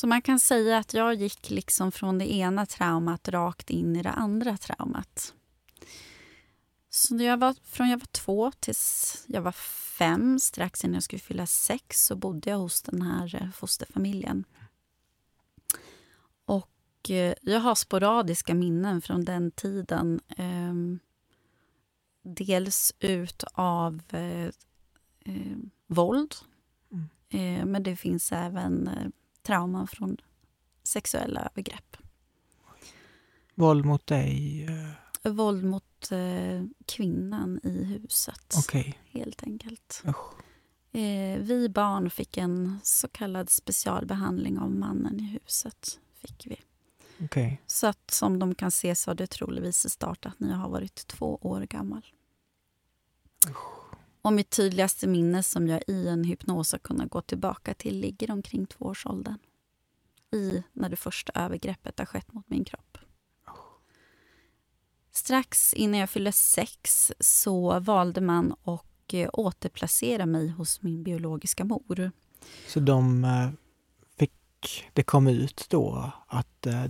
Så 0.00 0.06
man 0.06 0.22
kan 0.22 0.40
säga 0.40 0.78
att 0.78 0.94
jag 0.94 1.14
gick 1.14 1.50
liksom 1.50 1.92
från 1.92 2.18
det 2.18 2.32
ena 2.32 2.66
traumat 2.66 3.28
rakt 3.28 3.70
in 3.70 3.96
i 3.96 4.02
det 4.02 4.10
andra 4.10 4.56
traumat. 4.56 5.34
Så 6.90 7.16
jag 7.16 7.36
var, 7.36 7.56
från 7.64 7.88
jag 7.88 7.98
var 7.98 8.06
två 8.06 8.52
tills 8.60 9.24
jag 9.28 9.42
var 9.42 9.52
fem, 9.98 10.38
strax 10.38 10.84
innan 10.84 10.94
jag 10.94 11.02
skulle 11.02 11.20
fylla 11.20 11.46
sex, 11.46 12.06
så 12.06 12.16
bodde 12.16 12.50
jag 12.50 12.58
hos 12.58 12.82
den 12.82 13.02
här 13.02 13.42
eh, 13.42 13.50
fosterfamiljen. 13.50 14.44
Och 16.44 17.10
eh, 17.10 17.34
jag 17.42 17.60
har 17.60 17.74
sporadiska 17.74 18.54
minnen 18.54 19.02
från 19.02 19.24
den 19.24 19.50
tiden. 19.50 20.20
Eh, 20.36 20.74
dels 22.22 22.94
ut 22.98 23.44
av 23.52 24.02
eh, 24.10 24.50
våld, 25.86 26.34
Mm. 27.32 27.70
men 27.70 27.82
det 27.82 27.96
finns 27.96 28.32
även 28.32 28.90
trauman 29.42 29.86
från 29.86 30.16
sexuella 30.82 31.40
övergrepp. 31.40 31.96
Våld 33.54 33.84
mot 33.84 34.06
dig? 34.06 34.64
eh, 35.24 35.32
Våld 35.32 35.64
mot 35.64 36.12
eh, 36.12 36.64
kvinnan 36.86 37.60
i 37.62 37.84
huset, 37.84 38.54
Okej. 38.58 38.98
helt 39.10 39.42
enkelt. 39.42 40.02
Eh, 40.92 41.38
vi 41.40 41.68
barn 41.68 42.10
fick 42.10 42.36
en 42.36 42.80
så 42.82 43.08
kallad 43.08 43.50
specialbehandling 43.50 44.58
av 44.58 44.70
mannen 44.70 45.20
i 45.20 45.22
huset. 45.22 46.00
Fick 46.14 46.46
vi. 46.46 46.60
Okej. 47.24 47.62
Så 47.66 47.86
att 47.86 48.10
som 48.10 48.38
de 48.38 48.54
kan 48.54 48.70
se 48.70 48.94
så 48.94 49.10
har 49.10 49.14
det 49.14 49.26
troligtvis 49.26 49.90
startat 49.90 50.34
när 50.40 50.50
jag 50.50 50.56
har 50.56 50.68
varit 50.68 51.06
två 51.06 51.38
år 51.42 51.60
gammal. 51.60 52.02
Och 54.22 54.32
mitt 54.32 54.50
tydligaste 54.50 55.06
minne 55.06 55.42
som 55.42 55.68
jag 55.68 55.82
i 55.86 56.08
en 56.08 56.24
hypnos 56.24 56.72
har 56.72 56.78
kunnat 56.78 57.10
gå 57.10 57.20
tillbaka 57.20 57.74
till 57.74 58.00
ligger 58.00 58.30
omkring 58.30 58.66
tvåårsåldern. 58.66 59.38
I 60.32 60.62
när 60.72 60.88
det 60.88 60.96
första 60.96 61.32
övergreppet 61.34 61.98
har 61.98 62.06
skett 62.06 62.32
mot 62.32 62.48
min 62.48 62.64
kropp. 62.64 62.98
Strax 65.12 65.74
innan 65.74 66.00
jag 66.00 66.10
fyllde 66.10 66.32
sex 66.32 67.12
så 67.20 67.80
valde 67.80 68.20
man 68.20 68.54
att 68.64 69.14
eh, 69.14 69.30
återplacera 69.32 70.26
mig 70.26 70.48
hos 70.48 70.82
min 70.82 71.02
biologiska 71.02 71.64
mor. 71.64 72.10
Så 72.68 72.80
de 72.80 73.24
eh, 73.24 73.50
fick, 74.18 74.90
det 74.92 75.02
kom 75.02 75.26
ut 75.26 75.66
då 75.70 76.12
att 76.26 76.66
eh, 76.66 76.84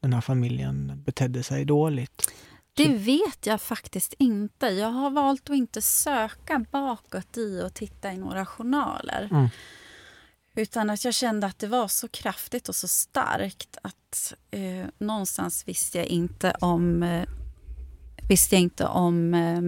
den 0.00 0.12
här 0.12 0.20
familjen 0.20 1.02
betedde 1.04 1.42
sig 1.42 1.64
dåligt? 1.64 2.32
Det 2.74 2.88
vet 2.88 3.46
jag 3.46 3.62
faktiskt 3.62 4.14
inte. 4.18 4.66
Jag 4.66 4.88
har 4.88 5.10
valt 5.10 5.50
att 5.50 5.56
inte 5.56 5.82
söka 5.82 6.64
bakåt 6.70 7.36
i 7.36 7.62
och 7.62 7.74
titta 7.74 8.12
i 8.12 8.16
några 8.16 8.46
journaler. 8.46 9.28
Mm. 9.30 9.48
Utan 10.54 10.90
att 10.90 11.04
jag 11.04 11.14
kände 11.14 11.46
att 11.46 11.58
det 11.58 11.66
var 11.66 11.88
så 11.88 12.08
kraftigt 12.08 12.68
och 12.68 12.76
så 12.76 12.88
starkt 12.88 13.78
att 13.82 14.34
eh, 14.50 14.86
någonstans 14.98 15.68
visste 15.68 15.98
jag 15.98 16.06
inte 16.06 16.56
om 16.60 17.02
eh, 17.02 17.28
visste 18.28 18.54
jag 18.54 18.62
inte 18.62 18.86
om 18.86 19.34
eh, 19.34 19.60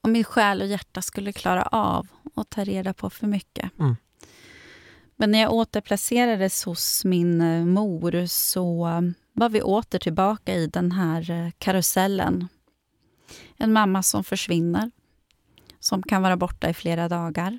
om 0.00 0.12
min 0.12 0.24
själ 0.24 0.62
och 0.62 0.66
hjärta 0.66 1.02
skulle 1.02 1.32
klara 1.32 1.62
av 1.62 2.06
att 2.34 2.50
ta 2.50 2.64
reda 2.64 2.94
på 2.94 3.10
för 3.10 3.26
mycket. 3.26 3.78
Mm. 3.78 3.96
Men 5.16 5.30
när 5.30 5.40
jag 5.40 5.52
återplacerades 5.52 6.64
hos 6.64 7.04
min 7.04 7.40
eh, 7.40 7.64
mor 7.64 8.26
så 8.26 8.88
var 9.36 9.48
vi 9.48 9.62
åter 9.62 9.98
tillbaka 9.98 10.54
i 10.54 10.66
den 10.66 10.92
här 10.92 11.30
eh, 11.30 11.50
karusellen. 11.58 12.48
En 13.56 13.72
mamma 13.72 14.02
som 14.02 14.24
försvinner, 14.24 14.90
som 15.80 16.02
kan 16.02 16.22
vara 16.22 16.36
borta 16.36 16.70
i 16.70 16.74
flera 16.74 17.08
dagar. 17.08 17.58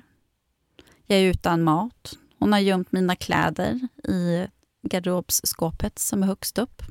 Jag 1.06 1.18
är 1.18 1.22
utan 1.22 1.62
mat. 1.62 2.12
Hon 2.38 2.52
har 2.52 2.60
gömt 2.60 2.92
mina 2.92 3.16
kläder 3.16 3.88
i 4.08 4.46
garderobsskåpet 4.82 5.98
som 5.98 6.22
är 6.22 6.26
högst 6.26 6.58
upp. 6.58 6.82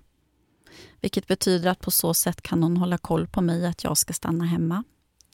Vilket 1.02 1.28
betyder 1.28 1.70
att 1.70 1.80
på 1.80 1.92
så 1.92 2.14
sätt 2.14 2.42
kan 2.42 2.64
hon 2.64 2.78
hålla 2.78 2.98
koll 2.98 3.28
på 3.28 3.42
mig, 3.42 3.66
att 3.66 3.84
jag 3.84 3.98
ska 3.98 4.14
stanna 4.14 4.46
hemma. 4.46 4.84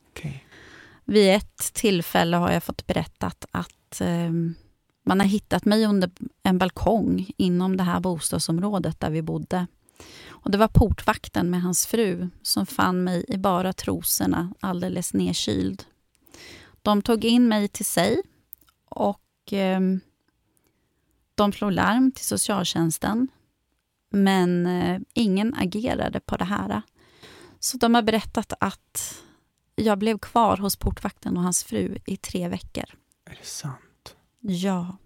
Okej. 0.09 0.45
Vid 1.05 1.35
ett 1.35 1.73
tillfälle 1.73 2.37
har 2.37 2.51
jag 2.51 2.63
fått 2.63 2.87
berättat 2.87 3.45
att 3.51 4.01
eh, 4.01 4.31
man 5.03 5.19
har 5.19 5.27
hittat 5.27 5.65
mig 5.65 5.85
under 5.85 6.11
en 6.43 6.57
balkong 6.57 7.31
inom 7.37 7.77
det 7.77 7.83
här 7.83 7.99
bostadsområdet 7.99 8.99
där 8.99 9.09
vi 9.09 9.21
bodde. 9.21 9.67
Och 10.27 10.51
Det 10.51 10.57
var 10.57 10.67
portvakten 10.67 11.49
med 11.49 11.61
hans 11.61 11.87
fru 11.87 12.29
som 12.41 12.65
fann 12.65 13.03
mig 13.03 13.25
i 13.27 13.37
bara 13.37 13.73
trosorna, 13.73 14.53
alldeles 14.59 15.13
nedkyld. 15.13 15.83
De 16.81 17.01
tog 17.01 17.25
in 17.25 17.47
mig 17.47 17.67
till 17.67 17.85
sig 17.85 18.21
och 18.89 19.53
eh, 19.53 19.79
de 21.35 21.53
slog 21.53 21.71
larm 21.71 22.11
till 22.11 22.25
socialtjänsten. 22.25 23.27
Men 24.09 24.65
eh, 24.65 24.99
ingen 25.13 25.53
agerade 25.53 26.19
på 26.19 26.37
det 26.37 26.45
här. 26.45 26.81
Så 27.59 27.77
de 27.77 27.95
har 27.95 28.01
berättat 28.01 28.53
att 28.59 29.23
jag 29.75 29.99
blev 29.99 30.17
kvar 30.17 30.57
hos 30.57 30.75
portvakten 30.75 31.37
och 31.37 31.43
hans 31.43 31.63
fru 31.63 31.97
i 32.05 32.17
tre 32.17 32.47
veckor. 32.47 32.85
Är 33.25 33.37
det 33.41 33.47
sant? 33.47 33.75
Ja. 34.43 34.97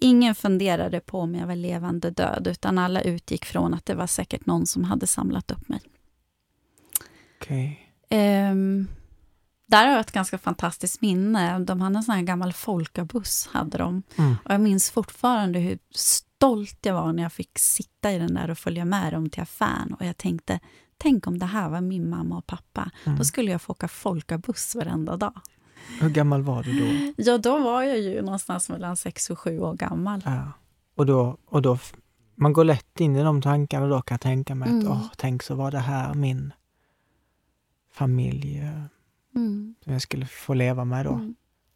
Ingen 0.00 0.34
funderade 0.34 1.00
på 1.00 1.20
om 1.20 1.34
jag 1.34 1.46
var 1.46 1.56
levande 1.56 2.10
död 2.10 2.46
utan 2.50 2.78
alla 2.78 3.00
utgick 3.00 3.44
från 3.44 3.74
att 3.74 3.86
det 3.86 3.94
var 3.94 4.06
säkert 4.06 4.46
någon 4.46 4.66
som 4.66 4.84
hade 4.84 5.06
samlat 5.06 5.50
upp 5.50 5.68
mig. 5.68 5.80
Okej. 7.40 7.80
Ehm, 8.08 8.88
där 9.66 9.84
har 9.86 9.92
jag 9.92 10.00
ett 10.00 10.12
ganska 10.12 10.38
fantastiskt 10.38 11.00
minne. 11.00 11.58
De 11.58 11.80
hade 11.80 11.96
en 11.96 12.02
sån 12.02 12.14
här 12.14 12.22
gammal 12.22 12.52
folkabuss. 12.52 13.48
Hade 13.52 13.78
de. 13.78 14.02
Mm. 14.16 14.36
Och 14.44 14.52
jag 14.52 14.60
minns 14.60 14.90
fortfarande 14.90 15.58
hur 15.58 15.78
stolt 15.94 16.78
jag 16.82 16.94
var 16.94 17.12
när 17.12 17.22
jag 17.22 17.32
fick 17.32 17.58
sitta 17.58 18.12
i 18.12 18.18
den 18.18 18.34
där 18.34 18.50
och 18.50 18.58
följa 18.58 18.84
med 18.84 19.12
dem 19.12 19.30
till 19.30 19.42
affären. 19.42 19.94
Och 19.94 20.06
jag 20.06 20.16
tänkte, 20.16 20.60
tänk 20.98 21.26
om 21.26 21.38
det 21.38 21.46
här 21.46 21.68
var 21.68 21.80
min 21.80 22.10
mamma 22.10 22.38
och 22.38 22.46
pappa. 22.46 22.90
Mm. 23.04 23.18
Då 23.18 23.24
skulle 23.24 23.50
jag 23.50 23.62
få 23.62 23.72
åka 23.72 23.88
folkabuss 23.88 24.74
varenda 24.74 25.16
dag. 25.16 25.40
Hur 26.00 26.10
gammal 26.10 26.42
var 26.42 26.62
du 26.62 26.80
då? 26.80 27.12
Ja, 27.16 27.38
då 27.38 27.58
var 27.58 27.82
jag 27.82 27.98
ju 27.98 28.22
någonstans 28.22 28.68
mellan 28.68 28.96
sex 28.96 29.30
och 29.30 29.38
sju 29.38 29.58
år 29.60 29.74
gammal. 29.74 30.22
Ja. 30.24 30.52
Och 30.94 31.06
då, 31.06 31.38
och 31.46 31.62
då 31.62 31.78
man 32.34 32.52
går 32.52 32.64
lätt 32.64 33.00
in 33.00 33.16
i 33.16 33.22
de 33.22 33.42
tankarna 33.42 33.86
då 33.86 34.02
kan 34.02 34.14
jag 34.14 34.20
tänka 34.20 34.54
mig 34.54 34.66
att 34.68 34.72
Mm. 34.74 34.88
åh, 34.92 35.06
tänk 35.16 35.42
så 35.42 35.54
var 35.54 35.70
det 35.70 35.78
här 35.78 36.14
min 36.14 36.52
familj 37.92 38.58
eh, 38.60 38.82
Mm. 39.36 39.74
som 39.84 39.92
jag 39.92 40.02
skulle 40.02 40.26
få 40.26 40.54
leva 40.54 40.84
med 40.84 41.06
då. 41.06 41.12
Mm. 41.12 41.34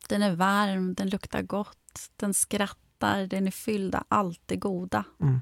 Den 0.08 0.22
är 0.22 0.34
varm, 0.34 0.94
den 0.94 1.08
luktar 1.10 1.42
gott, 1.42 2.10
den 2.16 2.34
skrattar, 2.34 3.26
den 3.26 3.46
är 3.46 3.50
fylld 3.50 3.94
av 3.94 4.04
allt 4.08 4.40
det 4.46 4.56
goda. 4.56 5.04
Mm. 5.20 5.40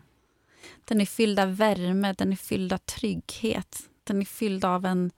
Den 0.85 1.00
är 1.00 1.06
fylld 1.06 1.38
av 1.40 1.56
värme, 1.56 2.12
den 2.18 2.32
är 2.32 2.37
fylld 2.37 2.73
av 2.73 2.78
trygghet. 2.78 3.78
Den 4.04 4.20
är 4.20 4.25
fylld 4.25 4.64
av 4.64 4.85
en, 4.87 5.11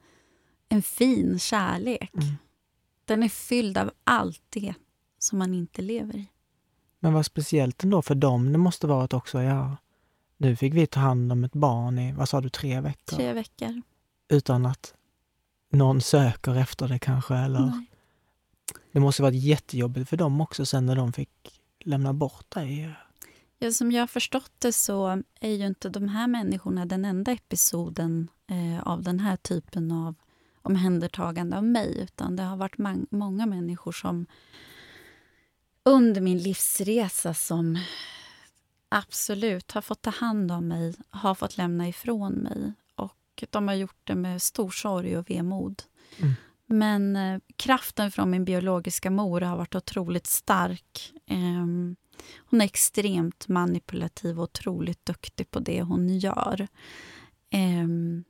en 0.69 0.81
fin 0.81 1.39
kärlek. 1.39 2.11
Den 3.09 3.23
är 3.23 3.29
fylld 3.29 3.77
av 3.77 3.91
allt 4.03 4.41
det 4.49 4.73
som 5.19 5.39
man 5.39 5.53
inte 5.53 5.81
lever 5.81 6.15
i. 6.15 6.27
Men 6.99 7.13
vad 7.13 7.25
speciellt 7.25 7.83
ändå 7.83 8.01
för 8.01 8.15
dem 8.15 8.51
det 8.51 8.57
måste 8.57 8.87
varit 8.87 9.13
också, 9.13 9.41
ja, 9.41 9.77
nu 10.37 10.55
fick 10.55 10.73
vi 10.73 10.87
ta 10.87 10.99
hand 10.99 11.31
om 11.31 11.43
ett 11.43 11.53
barn 11.53 11.99
i, 11.99 12.13
vad 12.13 12.29
sa 12.29 12.41
du, 12.41 12.49
tre 12.49 12.81
veckor? 12.81 13.15
Tre 13.15 13.33
veckor. 13.33 13.81
Utan 14.27 14.65
att 14.65 14.93
någon 15.71 16.01
söker 16.01 16.55
efter 16.55 16.87
det 16.87 16.99
kanske 16.99 17.35
eller 17.35 17.59
Nej. 17.59 17.85
det 18.91 18.99
måste 18.99 19.21
varit 19.21 19.43
jättejobbigt 19.43 20.09
för 20.09 20.17
dem 20.17 20.41
också 20.41 20.65
sen 20.65 20.85
när 20.85 20.95
de 20.95 21.13
fick 21.13 21.61
lämna 21.79 22.13
bort 22.13 22.51
dig. 22.51 22.95
Ja, 23.57 23.71
som 23.71 23.91
jag 23.91 24.01
har 24.01 24.07
förstått 24.07 24.51
det 24.59 24.73
så 24.73 25.23
är 25.39 25.51
ju 25.51 25.67
inte 25.67 25.89
de 25.89 26.07
här 26.07 26.27
människorna 26.27 26.85
den 26.85 27.05
enda 27.05 27.31
episoden 27.31 28.27
eh, 28.47 28.87
av 28.87 29.03
den 29.03 29.19
här 29.19 29.35
typen 29.35 29.91
av 29.91 30.15
omhändertagande 30.69 31.57
av 31.57 31.63
mig. 31.63 31.99
Utan 31.99 32.35
det 32.35 32.43
har 32.43 32.57
varit 32.57 33.11
många 33.11 33.45
människor 33.45 33.91
som 33.91 34.25
under 35.83 36.21
min 36.21 36.37
livsresa 36.37 37.33
som 37.33 37.79
absolut 38.89 39.71
har 39.71 39.81
fått 39.81 40.01
ta 40.01 40.09
hand 40.09 40.51
om 40.51 40.67
mig, 40.67 40.95
har 41.09 41.35
fått 41.35 41.57
lämna 41.57 41.87
ifrån 41.87 42.33
mig. 42.33 42.73
Och 42.95 43.43
de 43.49 43.67
har 43.67 43.75
gjort 43.75 44.01
det 44.03 44.15
med 44.15 44.41
stor 44.41 44.69
sorg 44.69 45.17
och 45.17 45.29
vemod. 45.29 45.83
Mm. 46.17 46.33
Men 46.65 47.15
eh, 47.15 47.39
kraften 47.55 48.11
från 48.11 48.29
min 48.29 48.45
biologiska 48.45 49.11
mor 49.11 49.41
har 49.41 49.57
varit 49.57 49.75
otroligt 49.75 50.27
stark. 50.27 51.13
Ehm, 51.25 51.95
hon 52.37 52.61
är 52.61 52.65
extremt 52.65 53.47
manipulativ 53.47 54.39
och 54.39 54.43
otroligt 54.43 55.05
duktig 55.05 55.51
på 55.51 55.59
det 55.59 55.81
hon 55.81 56.17
gör. 56.17 56.67
Um, 57.53 58.23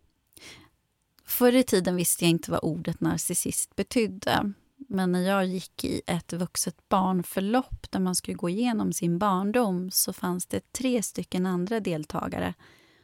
förr 1.29 1.55
i 1.55 1.63
tiden 1.63 1.95
visste 1.95 2.23
jag 2.23 2.29
inte 2.29 2.51
vad 2.51 2.59
ordet 2.63 3.01
narcissist 3.01 3.75
betydde. 3.75 4.53
Men 4.87 5.11
när 5.11 5.21
jag 5.21 5.45
gick 5.45 5.83
i 5.83 6.01
ett 6.07 6.33
vuxet 6.33 6.89
barnförlopp 6.89 7.91
där 7.91 7.99
man 7.99 8.15
skulle 8.15 8.37
gå 8.37 8.49
igenom 8.49 8.93
sin 8.93 9.19
barndom 9.19 9.91
så 9.91 10.13
fanns 10.13 10.45
det 10.45 10.71
tre 10.71 11.03
stycken 11.03 11.45
andra 11.45 11.79
deltagare 11.79 12.53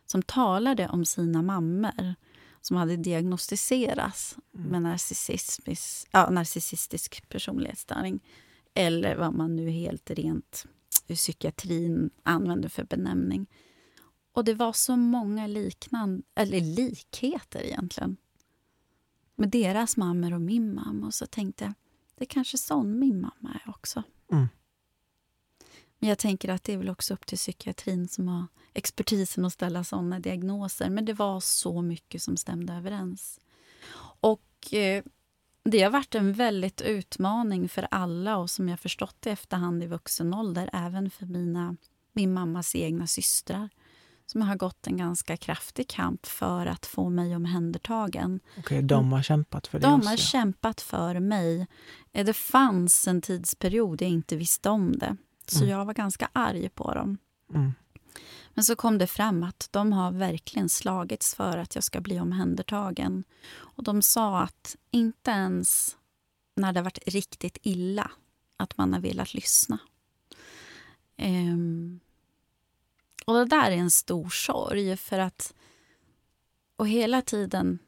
som 0.06 0.22
talade 0.22 0.90
om 0.90 1.06
sina 1.06 1.42
mammor 1.42 2.16
som 2.62 2.78
hade 2.78 2.98
diagnostiserats 2.98 4.38
med 4.52 4.82
narcissistisk, 4.82 6.08
ja, 6.12 6.30
narcissistisk 6.30 7.30
personlighetsstörning 7.30 8.20
eller 8.74 9.16
vad 9.16 9.34
man 9.34 9.56
nu 9.56 9.70
helt 9.70 10.12
rent 10.12 10.66
ur 11.08 11.16
psykiatrin 11.16 12.10
använder 12.24 12.70
för 12.70 12.84
benämning. 12.84 13.48
Och 14.36 14.44
det 14.44 14.54
var 14.54 14.74
så 14.74 14.96
många 14.96 15.48
liknande, 15.48 16.24
eller 16.36 16.62
likheter 16.62 17.64
egentligen 17.64 18.18
med 19.36 19.50
deras 19.50 19.98
mammor 19.98 20.34
och 20.34 20.42
min 20.42 20.76
mamma. 20.76 21.08
Och 21.08 21.14
så 21.14 21.26
tänkte 21.26 21.64
jag, 21.64 21.74
det 22.16 22.24
är 22.24 22.28
kanske 22.28 22.58
sån 22.58 23.00
min 23.00 23.22
mamma 23.22 23.60
är 23.66 23.70
också. 23.70 24.04
Mm. 24.32 24.48
Men 26.00 26.10
jag 26.10 26.18
tänker 26.18 26.50
att 26.50 26.64
det 26.64 26.74
är 26.74 26.78
väl 26.78 26.90
också 26.90 27.14
upp 27.14 27.26
till 27.26 27.38
psykiatrin 27.38 28.08
som 28.08 28.28
har 28.28 28.46
expertisen 28.74 29.46
att 29.46 29.54
ställa 29.54 29.84
såna 29.84 30.20
diagnoser. 30.20 30.90
Men 30.90 31.06
det 31.06 31.14
var 31.14 31.40
så 31.40 31.82
mycket 31.82 32.22
som 32.22 32.38
stämde 32.38 32.74
överens. 32.74 33.40
Och 34.20 34.74
eh, 34.74 35.04
det 35.64 35.82
har 35.82 35.92
varit 35.92 36.16
en 36.16 36.34
väldigt 36.34 36.82
utmaning 36.82 37.70
för 37.70 37.88
alla 37.92 38.38
och 38.38 38.50
som 38.50 38.70
jag 38.70 38.80
förstått 38.80 39.26
i 39.26 39.30
efterhand 39.30 39.84
i 39.84 39.88
vuxen 39.88 40.34
ålder, 40.34 40.70
även 40.74 41.10
för 41.10 41.26
mina, 41.26 41.78
min 42.14 42.34
mammas 42.34 42.76
egna 42.76 43.08
systrar 43.08 43.70
som 44.26 44.42
har 44.42 44.56
gått 44.56 44.88
en 44.88 44.98
ganska 44.98 45.38
kraftig 45.38 45.88
kamp 45.88 46.26
för 46.26 46.66
att 46.66 46.86
få 46.86 47.10
mig 47.10 47.36
omhändertagen. 47.36 48.40
Okej, 48.58 48.82
de 48.82 49.12
har 49.12 49.24
kämpat 49.24 49.68
för 49.68 49.80
det 49.80 49.88
De 49.88 50.00
också. 50.00 50.10
har 50.10 50.18
kämpat 50.18 50.82
för 50.82 51.20
mig. 51.20 51.68
Eh, 52.12 52.26
Det 52.26 52.34
fanns 52.34 53.08
en 53.08 53.22
tidsperiod 53.22 54.02
jag 54.02 54.10
inte 54.10 54.36
visste 54.36 54.70
om 54.70 54.92
det. 54.98 55.18
Så 55.48 55.58
Mm. 55.58 55.70
jag 55.70 55.86
var 55.86 55.94
ganska 55.94 56.30
arg 56.34 56.70
på 56.70 56.94
dem. 56.94 57.18
Mm. 57.54 57.74
Men 58.54 58.64
så 58.66 58.76
kom 58.76 58.98
det 58.98 59.08
fram 59.08 59.44
att 59.44 59.68
de 59.72 59.94
har 59.94 60.12
verkligen 60.12 60.70
slagits 60.70 61.36
för 61.36 61.58
att 61.58 61.76
jag 61.76 61.84
ska 61.84 62.02
bli 62.02 62.20
omhändertagen. 62.20 63.24
Och 63.54 63.84
de 63.84 64.02
sa 64.02 64.42
att 64.42 64.76
inte 64.92 65.32
ens 65.32 65.98
när 66.56 66.74
det 66.74 66.80
har 66.80 66.84
varit 66.84 67.08
riktigt 67.08 67.58
illa 67.62 68.12
att 68.58 68.78
man 68.78 68.94
har 68.94 69.00
velat 69.00 69.34
lyssna. 69.34 69.78
Ehm, 71.18 72.00
och 73.26 73.34
det 73.34 73.46
där 73.46 73.72
är 73.72 73.76
en 73.76 73.92
stor 73.92 74.30
sorg 74.30 74.98
för 74.98 75.20
att 75.20 75.54
och 76.76 76.88
hela 76.88 77.22
tiden 77.22 77.80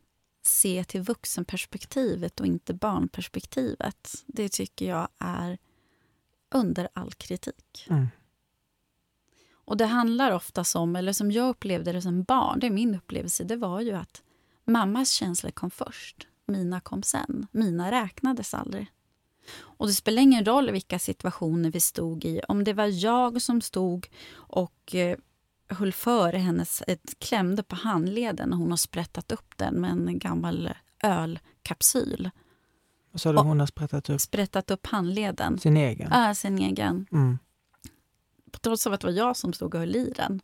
se 0.41 0.83
till 0.83 1.01
vuxenperspektivet 1.01 2.39
och 2.39 2.45
inte 2.45 2.73
barnperspektivet. 2.73 4.23
Det 4.25 4.49
tycker 4.49 4.89
jag 4.89 5.07
är 5.17 5.57
under 6.51 6.87
all 6.93 7.13
kritik. 7.13 7.87
Mm. 7.89 8.07
Och 9.51 9.77
det 9.77 9.85
handlar 9.85 10.31
ofta 10.31 10.63
om, 10.75 10.95
eller 10.95 11.13
som 11.13 11.31
jag 11.31 11.49
upplevde 11.49 11.91
det 11.91 12.01
som 12.01 12.23
barn, 12.23 12.59
det 12.59 12.67
är 12.67 12.71
min 12.71 12.95
upplevelse, 12.95 13.43
det 13.43 13.55
var 13.55 13.81
ju 13.81 13.93
att 13.93 14.23
mammas 14.65 15.11
känslor 15.11 15.51
kom 15.51 15.71
först, 15.71 16.27
mina 16.45 16.79
kom 16.79 17.03
sen. 17.03 17.47
Mina 17.51 17.91
räknades 17.91 18.53
aldrig. 18.53 18.91
Och 19.55 19.87
det 19.87 19.93
spelar 19.93 20.21
ingen 20.21 20.45
roll 20.45 20.71
vilka 20.71 20.99
situationer 20.99 21.71
vi 21.71 21.79
stod 21.79 22.25
i. 22.25 22.41
Om 22.47 22.63
det 22.63 22.73
var 22.73 23.03
jag 23.03 23.41
som 23.41 23.61
stod 23.61 24.07
och 24.33 24.95
eh, 24.95 25.17
höll 25.69 25.93
för 25.93 26.33
hennes, 26.33 26.83
ett, 26.87 27.19
klämde 27.19 27.63
på 27.63 27.75
handleden 27.75 28.53
och 28.53 28.59
hon 28.59 28.69
har 28.69 28.77
sprättat 28.77 29.31
upp 29.31 29.57
den 29.57 29.73
med 29.81 29.91
en 29.91 30.19
gammal 30.19 30.69
ölkapsyl. 31.03 32.29
Så 33.15 33.29
har 33.29 33.33
du 33.33 33.39
Och- 33.39 33.45
hon 33.45 33.59
har 33.59 33.67
sprättat 33.67 34.09
upp 34.09 34.21
Sprättat 34.21 34.71
upp 34.71 34.87
handleden. 34.87 35.59
sin 35.59 35.77
egen. 35.77 36.09
Ja, 36.11 36.35
sin 36.35 36.59
egen. 36.59 37.05
Mm. 37.11 37.37
Trots 38.61 38.87
att 38.87 39.01
det 39.01 39.07
var 39.07 39.13
jag 39.13 39.37
som 39.37 39.53
stod 39.53 39.73
och 39.75 39.79
höll 39.79 39.95
i 39.95 40.13
den 40.15 40.41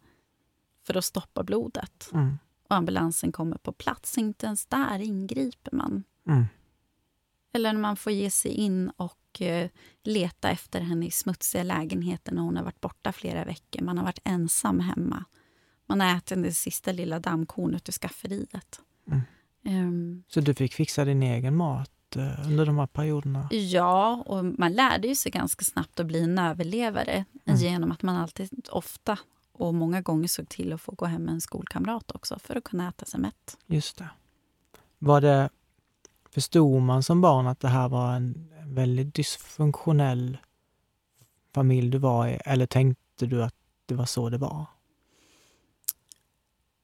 för 0.88 0.98
att 0.98 1.06
stoppa 1.06 1.44
blodet. 1.44 2.10
Mm. 2.13 2.38
Och 2.70 2.76
ambulansen 2.76 3.32
kommer 3.32 3.58
på 3.58 3.72
plats. 3.72 4.18
Inte 4.18 4.46
ens 4.46 4.66
där 4.66 5.00
ingriper 5.00 5.72
man. 5.76 6.04
Mm. 6.28 6.46
Eller 7.54 7.74
när 7.74 7.80
man 7.82 7.96
får 7.96 8.12
ge 8.12 8.30
sig 8.30 8.52
in 8.52 8.89
och 8.98 9.42
eh, 9.42 9.70
leta 10.04 10.50
efter 10.50 10.82
henne 10.82 11.06
i 11.06 11.12
smutsiga 11.12 11.63
lägenheter 11.63 12.32
när 12.34 12.42
hon 12.42 12.58
har 12.58 12.63
varit 12.63 12.82
borta 12.82 13.12
flera 13.12 13.46
veckor. 13.46 13.82
Man 13.82 13.98
har 13.98 14.06
varit 14.06 14.20
ensam 14.24 14.80
hemma. 14.80 15.26
Man 15.86 16.02
har 16.02 16.18
ätit 16.18 16.44
det 16.44 16.54
sista 16.54 16.92
lilla 16.92 17.20
dammkornet 17.20 17.89
ur 17.89 17.94
skafferiet. 17.94 18.80
Mm. 19.08 19.22
Ehm, 19.66 20.24
Så 20.28 20.42
du 20.42 20.54
fick 20.54 20.74
fixa 20.74 21.06
din 21.06 21.24
egen 21.24 21.56
mat 21.56 22.16
eh, 22.16 22.48
under 22.48 22.66
de 22.66 22.78
här 22.78 22.88
perioderna? 22.88 23.48
ja, 23.52 24.24
och 24.26 24.46
man 24.46 24.74
lärde 24.74 25.08
ju 25.08 25.16
sig 25.16 25.32
ganska 25.32 25.66
snabbt 25.66 26.00
att 26.00 26.06
bli 26.06 26.20
en 26.24 26.38
överlevare 26.39 27.26
Mm. 27.46 27.60
genom 27.60 27.92
att 27.92 28.02
man 28.04 28.16
alltid, 28.16 28.68
ofta 28.72 29.20
och 29.52 29.74
många 29.74 30.02
gånger 30.02 30.28
såg 30.28 30.50
till 30.50 30.74
att 30.74 30.82
få 30.82 30.92
gå 30.92 31.06
hem 31.06 31.22
med 31.22 31.34
en 31.34 31.42
skolkamrat 31.42 32.12
också 32.12 32.39
för 32.39 32.56
att 32.56 32.63
kunna 32.63 32.89
äta 32.89 33.06
sig 33.06 33.20
mätt. 33.20 33.58
Just 33.66 33.98
det. 33.98 34.10
Var 35.00 35.22
det, 35.22 35.50
förstod 36.34 36.82
man 36.82 37.04
som 37.04 37.22
barn 37.22 37.48
att 37.48 37.60
det 37.60 37.67
här 37.67 37.89
var 37.89 38.13
en 38.13 38.50
väldigt 38.65 39.15
dysfunktionell 39.15 40.38
familj 41.54 41.89
du 41.89 41.98
var 41.98 42.28
i? 42.28 42.39
Eller 42.46 42.65
tänkte 42.65 43.26
du 43.26 43.43
att 43.43 43.56
det 43.86 43.96
var 43.96 44.06
så 44.06 44.30
det 44.30 44.38
var? 44.38 44.65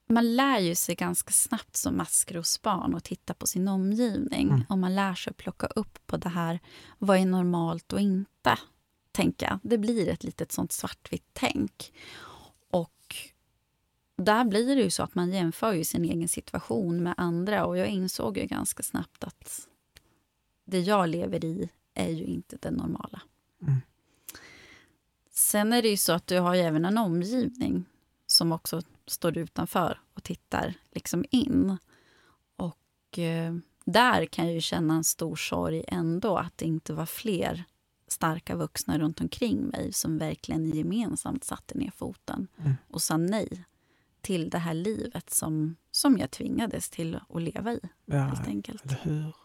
Man 0.09 0.35
lär 0.35 0.59
ju 0.59 0.75
sig 0.75 0.95
ganska 0.95 1.31
snabbt 1.31 1.75
som 1.75 1.97
maskrosbarn 1.97 2.95
att 2.95 3.03
titta 3.03 3.33
på 3.33 3.47
sin 3.47 3.67
omgivning. 3.67 4.49
Mm. 4.49 4.63
Och 4.69 4.77
man 4.77 4.95
lär 4.95 5.13
sig 5.13 5.31
att 5.31 5.38
plocka 5.38 5.67
upp 5.67 5.99
på 6.05 6.17
det 6.17 6.29
här, 6.29 6.59
vad 6.97 7.17
är 7.17 7.25
normalt 7.25 7.93
och 7.93 7.99
inte. 7.99 8.57
Tänka. 9.12 9.59
Det 9.63 9.77
blir 9.77 10.09
ett 10.09 10.23
litet 10.23 10.51
sånt 10.51 10.71
svartvitt 10.71 11.29
tänk. 11.33 11.93
Där 14.19 14.45
blir 14.45 14.75
det 14.75 14.82
ju 14.82 14.89
så 14.89 15.03
att 15.03 15.15
man 15.15 15.32
jämför 15.32 15.73
ju 15.73 15.84
sin 15.84 16.05
egen 16.05 16.27
situation 16.27 17.03
med 17.03 17.13
andra 17.17 17.65
och 17.65 17.77
jag 17.77 17.88
insåg 17.88 18.38
ju 18.38 18.45
ganska 18.45 18.84
snabbt 18.84 19.23
att 19.23 19.67
det 20.65 20.79
jag 20.79 21.10
lever 21.10 21.45
i 21.45 21.69
är 21.93 22.10
ju 22.10 22.23
inte 22.23 22.58
det 22.62 22.71
normala. 22.71 23.21
Mm. 23.62 23.82
Sen 25.32 25.73
är 25.73 25.82
det 25.82 25.89
ju 25.89 25.97
så 25.97 26.13
att 26.13 26.27
du 26.27 26.39
har 26.39 26.55
ju 26.55 26.62
även 26.62 26.86
en 26.86 26.97
omgivning 26.97 27.86
som 28.27 28.51
också 28.51 28.82
står 29.08 29.38
utanför 29.38 30.01
och 30.13 30.23
tittar 30.23 30.73
liksom 30.91 31.25
in. 31.29 31.77
Och 32.55 33.19
eh, 33.19 33.55
där 33.86 34.25
kan 34.25 34.45
jag 34.45 34.53
ju 34.53 34.62
känna 34.62 34.93
en 34.93 35.03
stor 35.03 35.36
sorg 35.36 35.84
ändå 35.88 36.38
att 36.38 36.58
det 36.58 36.65
inte 36.65 36.93
var 36.93 37.05
fler 37.05 37.63
starka 38.08 38.55
vuxna 38.55 38.99
runt 38.99 39.21
omkring 39.21 39.67
mig 39.67 39.93
som 39.93 40.17
verkligen 40.17 40.69
gemensamt 40.69 41.43
satte 41.43 41.77
ner 41.77 41.91
foten 41.91 42.47
mm. 42.58 42.73
och 42.88 43.01
sa 43.01 43.17
nej 43.17 43.65
till 44.21 44.49
det 44.49 44.58
här 44.58 44.73
livet 44.73 45.29
som, 45.29 45.75
som 45.91 46.17
jag 46.17 46.32
tvingades 46.32 46.89
till 46.89 47.19
att 47.29 47.41
leva 47.41 47.73
i. 47.73 47.79
Ja, 48.05 48.17
helt 48.17 48.47
enkelt. 48.47 48.86
Eller 48.86 48.99
hur? 49.01 49.36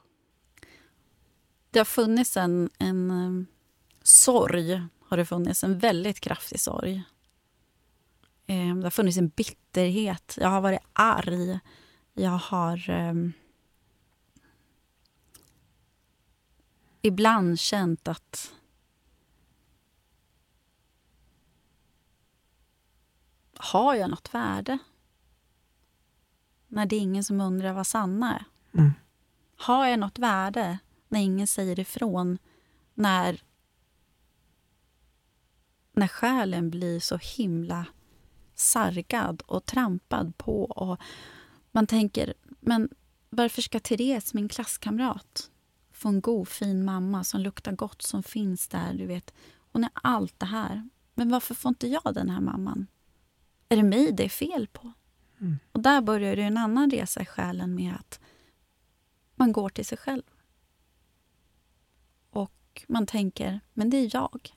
Det 1.71 1.81
har 1.81 1.85
funnits 1.85 2.37
en, 2.37 2.71
en 2.79 3.11
um, 3.11 3.47
sorg, 4.03 4.83
har 5.01 5.17
det 5.17 5.27
funnits, 5.27 5.65
en 5.65 5.79
väldigt 5.79 6.21
kraftig 6.21 6.61
sorg. 6.61 7.03
Um, 8.47 8.81
det 8.81 8.87
har 8.87 8.91
funnits 8.91 9.19
en 9.19 9.29
bitterhet. 9.29 10.39
Jag 10.41 10.49
har 10.49 10.61
varit 10.61 10.81
arg. 10.93 11.61
Jag 12.13 12.31
har 12.39 12.91
um, 12.91 13.33
ibland 17.03 17.61
känt 17.61 18.09
att 18.09 18.55
Har 23.65 23.95
jag 23.95 24.11
något 24.11 24.35
värde? 24.35 24.79
När 26.69 26.87
det 26.87 26.97
är 26.97 27.01
ingen 27.01 27.25
som 27.25 27.41
undrar 27.41 27.73
vad 27.73 27.87
Sanna 27.87 28.35
är. 28.35 28.45
Mm. 28.81 28.93
Har 29.57 29.87
jag 29.87 29.99
något 29.99 30.19
värde 30.19 30.79
när 31.09 31.21
ingen 31.21 31.47
säger 31.47 31.81
ifrån? 31.81 32.39
När, 32.95 33.43
när 35.93 36.09
själen 36.09 36.71
blir 36.71 37.01
så 37.01 37.17
himla 37.17 37.87
sargad 38.55 39.43
och 39.47 39.67
trampad 39.67 40.37
på. 40.37 40.65
Och 40.65 41.01
man 41.73 41.87
tänker, 41.87 42.35
men 42.61 42.89
varför 43.31 43.63
ska 43.63 43.81
Therese, 43.81 44.35
min 44.35 44.49
klasskamrat, 44.49 45.51
få 45.93 46.09
en 46.09 46.21
god 46.21 46.49
fin 46.49 46.85
mamma 46.85 47.25
som 47.25 47.41
luktar 47.41 47.73
gott, 47.73 48.03
som 48.03 48.23
finns 48.23 48.69
där? 48.69 48.95
du 48.95 49.07
vet. 49.07 49.35
Hon 49.73 49.85
är 49.85 49.91
allt 49.95 50.41
det 50.41 50.47
här. 50.47 50.89
Men 51.15 51.31
varför 51.31 51.55
får 51.55 51.69
inte 51.69 51.89
jag 51.89 52.15
den 52.15 52.31
här 52.31 52.41
mamman? 52.41 52.87
Är 53.75 53.77
det 53.77 53.83
mig 53.83 54.13
det 54.13 54.25
är 54.25 54.29
fel 54.29 54.67
på? 54.67 54.93
Mm. 55.41 55.59
Och 55.73 55.81
där 55.81 56.01
börjar 56.01 56.37
det 56.37 56.43
en 56.43 56.57
annan 56.57 56.91
resa 56.91 57.23
i 57.23 57.27
själen 57.27 57.75
med 57.75 57.95
att 57.95 58.21
man 59.35 59.53
går 59.53 59.69
till 59.69 59.87
sig 59.87 59.99
själv. 59.99 60.23
Och 62.31 62.85
man 62.89 63.07
tänker, 63.07 63.61
men 63.73 63.91
det 63.91 63.97
är 63.97 64.11
jag. 64.13 64.55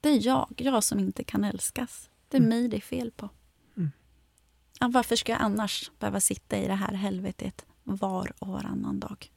Det 0.00 0.08
är 0.08 0.26
jag, 0.26 0.52
jag 0.56 0.84
som 0.84 0.98
inte 0.98 1.24
kan 1.24 1.44
älskas. 1.44 2.10
Det 2.28 2.36
är 2.36 2.40
mm. 2.40 2.48
mig 2.48 2.68
det 2.68 2.76
är 2.76 2.80
fel 2.80 3.10
på. 3.10 3.28
Mm. 3.76 3.90
Ja, 4.80 4.88
varför 4.88 5.16
ska 5.16 5.32
jag 5.32 5.40
annars 5.40 5.90
behöva 5.98 6.20
sitta 6.20 6.56
i 6.56 6.66
det 6.66 6.74
här 6.74 6.94
helvetet 6.94 7.66
var 7.84 8.32
och 8.38 8.48
varannan 8.48 9.00
dag? 9.00 9.32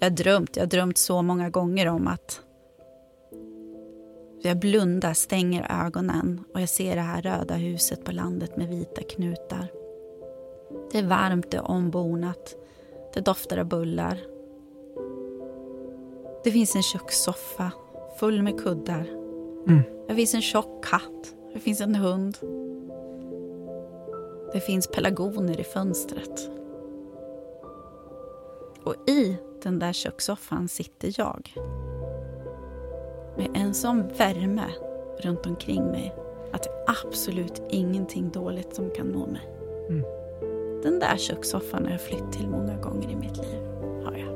Jag 0.00 0.10
har 0.10 0.16
drömt, 0.16 0.56
jag 0.56 0.62
har 0.62 0.70
drömt 0.70 0.98
så 0.98 1.22
många 1.22 1.50
gånger 1.50 1.88
om 1.88 2.08
att 2.08 2.44
jag 4.48 4.58
blundar, 4.58 5.14
stänger 5.14 5.84
ögonen 5.86 6.44
och 6.54 6.60
jag 6.60 6.68
ser 6.68 6.96
det 6.96 7.02
här 7.02 7.22
röda 7.22 7.54
huset 7.54 8.04
på 8.04 8.12
landet 8.12 8.56
med 8.56 8.68
vita 8.68 9.02
knutar. 9.02 9.68
Det 10.92 10.98
är 10.98 11.06
varmt, 11.06 11.50
det 11.50 11.56
är 11.56 11.70
ombonat. 11.70 12.56
Det 13.14 13.20
doftar 13.20 13.58
av 13.58 13.66
bullar. 13.66 14.20
Det 16.44 16.50
finns 16.50 16.76
en 16.76 16.82
kökssoffa 16.82 17.72
full 18.18 18.42
med 18.42 18.60
kuddar. 18.60 19.06
Mm. 19.66 19.82
Det 20.08 20.14
finns 20.14 20.34
en 20.34 20.42
tjock 20.42 20.84
katt. 20.84 21.34
Det 21.52 21.60
finns 21.60 21.80
en 21.80 21.94
hund. 21.94 22.38
Det 24.52 24.60
finns 24.60 24.86
pelargoner 24.86 25.60
i 25.60 25.64
fönstret. 25.64 26.50
Och 28.84 29.08
i 29.08 29.36
den 29.62 29.78
där 29.78 29.92
kökssoffan 29.92 30.68
sitter 30.68 31.14
jag 31.16 31.54
med 33.36 33.48
en 33.54 33.74
sån 33.74 34.08
värme 34.08 34.66
runt 35.18 35.46
omkring 35.46 35.84
mig 35.84 36.14
att 36.52 36.62
det 36.62 36.70
är 36.70 36.98
absolut 37.06 37.62
ingenting 37.68 38.30
dåligt 38.30 38.74
som 38.74 38.90
kan 38.90 39.06
nå 39.06 39.26
mig. 39.26 39.48
Mm. 39.88 40.04
Den 40.82 40.98
där 40.98 41.16
kökssoffan 41.16 41.84
har 41.84 41.90
jag 41.90 42.00
flytt 42.00 42.32
till 42.32 42.48
många 42.48 42.76
gånger 42.76 43.10
i 43.10 43.16
mitt 43.16 43.36
liv. 43.36 43.60
Har 44.04 44.16
jag. 44.16 44.34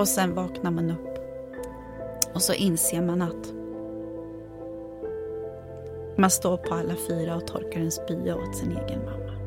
Och 0.00 0.08
sen 0.08 0.34
vaknar 0.34 0.70
man 0.70 0.90
upp 0.90 1.18
och 2.34 2.42
så 2.42 2.52
inser 2.52 3.02
man 3.02 3.22
att 3.22 3.52
man 6.16 6.30
står 6.30 6.56
på 6.56 6.74
alla 6.74 6.94
fyra 7.08 7.36
och 7.36 7.46
torkar 7.46 7.80
en 7.80 7.90
spya 7.90 8.36
åt 8.36 8.56
sin 8.56 8.70
egen 8.70 9.04
mamma. 9.04 9.37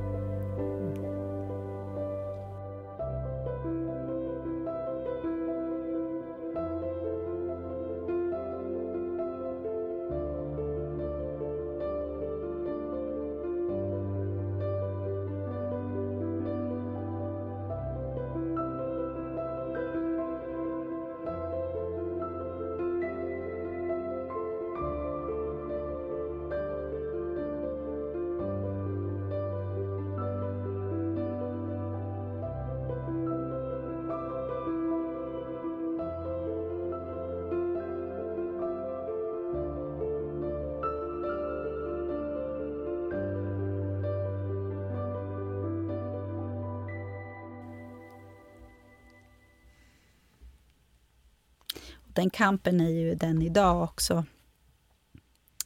Den 52.16 52.30
kampen 52.30 52.82
är 52.82 52.90
ju 52.90 53.16
den 53.16 53.42
idag 53.42 53.84
också. 53.84 54.26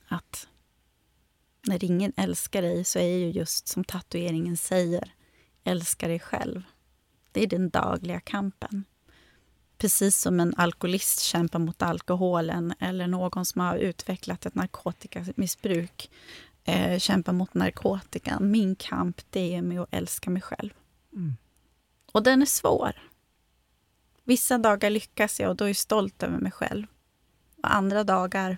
Att 0.08 0.48
när 1.68 1.84
ingen 1.84 2.14
älskar 2.18 2.62
dig 2.62 2.84
så 2.84 3.00
är 3.00 3.18
ju 3.18 3.30
just 3.32 3.68
som 3.68 3.84
tatueringen 3.84 4.58
säger, 4.58 5.14
älska 5.64 6.08
dig 6.08 6.20
själv. 6.20 6.64
Det 7.32 7.44
är 7.44 7.48
den 7.48 7.70
dagliga 7.70 8.20
kampen. 8.20 8.84
Precis 9.78 10.18
som 10.18 10.40
en 10.40 10.54
alkoholist 10.58 11.20
kämpar 11.20 11.60
mot 11.60 11.82
alkoholen 11.82 12.74
eller 12.80 13.08
någon 13.08 13.46
som 13.46 13.62
har 13.62 13.78
utvecklat 13.78 14.46
ett 14.46 14.56
narkotikamissbruk 14.56 16.12
eh, 16.64 17.00
kämpar 17.00 17.34
mot 17.34 17.54
narkotikan. 17.54 18.52
Min 18.52 18.76
kamp 18.76 19.22
det 19.30 19.56
är 19.56 19.62
med 19.62 19.82
att 19.82 19.94
älska 19.94 20.30
mig 20.30 20.42
själv. 20.42 20.70
Mm. 21.14 21.34
Och 22.12 22.24
den 22.24 22.42
är 22.42 22.46
svår. 22.46 22.92
Vissa 24.28 24.58
dagar 24.58 24.90
lyckas 24.90 25.40
jag 25.40 25.50
och 25.50 25.56
då 25.56 25.64
är 25.64 25.70
jag 25.70 25.76
stolt 25.76 26.24
över 26.24 26.38
mig 26.38 26.52
själv. 26.52 26.88
Och 27.58 27.76
andra 27.76 28.04
dagar, 28.04 28.58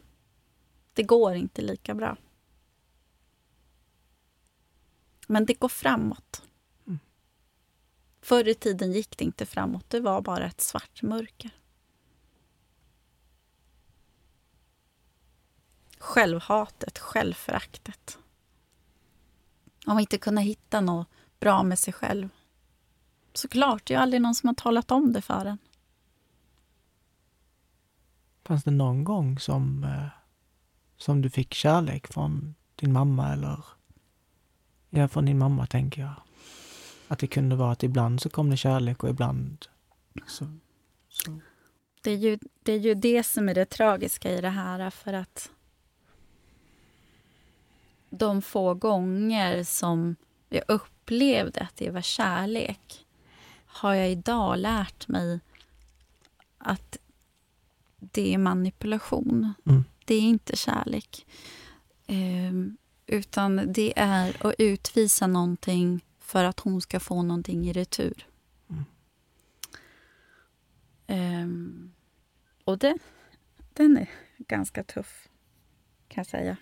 det 0.94 1.04
går 1.04 1.36
inte 1.36 1.62
lika 1.62 1.94
bra. 1.94 2.18
Men 5.28 5.46
det 5.46 5.54
går 5.54 5.70
framåt. 5.70 6.44
Mm. 6.88 7.00
Förr 8.22 8.48
i 8.48 8.54
tiden 8.54 8.92
gick 8.92 9.18
det 9.18 9.24
inte 9.24 9.46
framåt, 9.46 9.90
det 9.90 10.00
var 10.00 10.22
bara 10.22 10.46
ett 10.46 10.62
svart 10.62 11.02
mörker. 11.02 11.52
Självhatet, 15.98 17.00
självföraktet. 17.00 18.20
Om 19.86 20.00
inte 20.00 20.18
kunna 20.18 20.42
hitta 20.42 20.82
något 20.82 21.08
bra 21.40 21.64
med 21.64 21.80
sig 21.80 21.94
själv. 21.94 22.30
Såklart, 23.38 23.86
det 23.86 23.94
är 23.94 23.98
ju 23.98 24.02
aldrig 24.02 24.22
någon 24.22 24.36
som 24.36 24.48
har 24.48 24.54
talat 24.54 24.92
om 24.92 25.14
det 25.14 25.22
för 25.22 25.46
en. 25.46 25.58
Fanns 28.44 28.64
det 28.64 28.72
någon 28.72 29.04
gång 29.04 29.40
som, 29.40 29.84
eh, 29.84 30.08
som 30.98 31.22
du 31.22 31.30
fick 31.30 31.54
kärlek 31.54 32.08
från 32.08 32.56
din 32.76 32.94
mamma 32.94 33.34
eller? 33.34 33.66
Ja, 34.90 35.08
från 35.08 35.26
din 35.26 35.38
mamma 35.38 35.66
tänker 35.68 36.02
jag. 36.02 36.14
Att 37.08 37.20
det 37.20 37.28
kunde 37.28 37.56
vara 37.56 37.72
att 37.72 37.84
ibland 37.84 38.22
så 38.22 38.30
kom 38.30 38.50
det 38.50 38.58
kärlek 38.58 39.04
och 39.04 39.10
ibland 39.10 39.66
så... 40.28 40.46
så. 41.10 41.40
det, 42.02 42.12
är 42.12 42.18
ju, 42.18 42.40
det 42.64 42.72
är 42.72 42.80
ju 42.80 42.94
det 42.94 43.24
som 43.24 43.50
är 43.50 43.56
det 43.56 43.66
tragiska 43.66 44.32
i 44.32 44.42
det 44.42 44.50
här. 44.50 44.90
För 44.90 45.14
att 45.14 45.52
de 48.10 48.42
få 48.42 48.74
gånger 48.74 49.64
som 49.64 50.16
jag 50.50 50.64
upplevde 50.68 51.62
att 51.62 51.76
det 51.76 51.90
var 51.90 52.02
kärlek 52.02 53.07
har 53.78 53.94
jag 53.94 54.12
idag 54.12 54.60
lärt 54.60 55.08
mig 55.08 55.40
att 56.58 56.98
det 58.00 58.34
är 58.34 58.38
manipulation. 58.38 59.54
Mm. 59.66 59.84
Det 60.06 60.16
är 60.16 60.22
inte 60.22 60.56
kärlek. 60.56 61.26
Um, 62.08 62.78
utan 63.06 63.74
det 63.74 63.94
är 63.96 64.48
att 64.48 64.56
utvisa 64.58 65.28
någonting 65.28 66.06
för 66.20 66.44
att 66.44 66.60
hon 66.60 66.82
ska 66.82 67.00
få 67.00 67.24
någonting 67.24 67.68
i 67.68 67.74
retur. 67.74 68.28
Mm. 68.70 68.86
Um, 71.44 71.94
och 72.64 72.78
det, 72.78 72.98
den 73.74 73.98
är 73.98 74.10
ganska 74.38 74.84
tuff, 74.84 75.28
kan 76.08 76.22
jag 76.22 76.28
säga. 76.28 76.58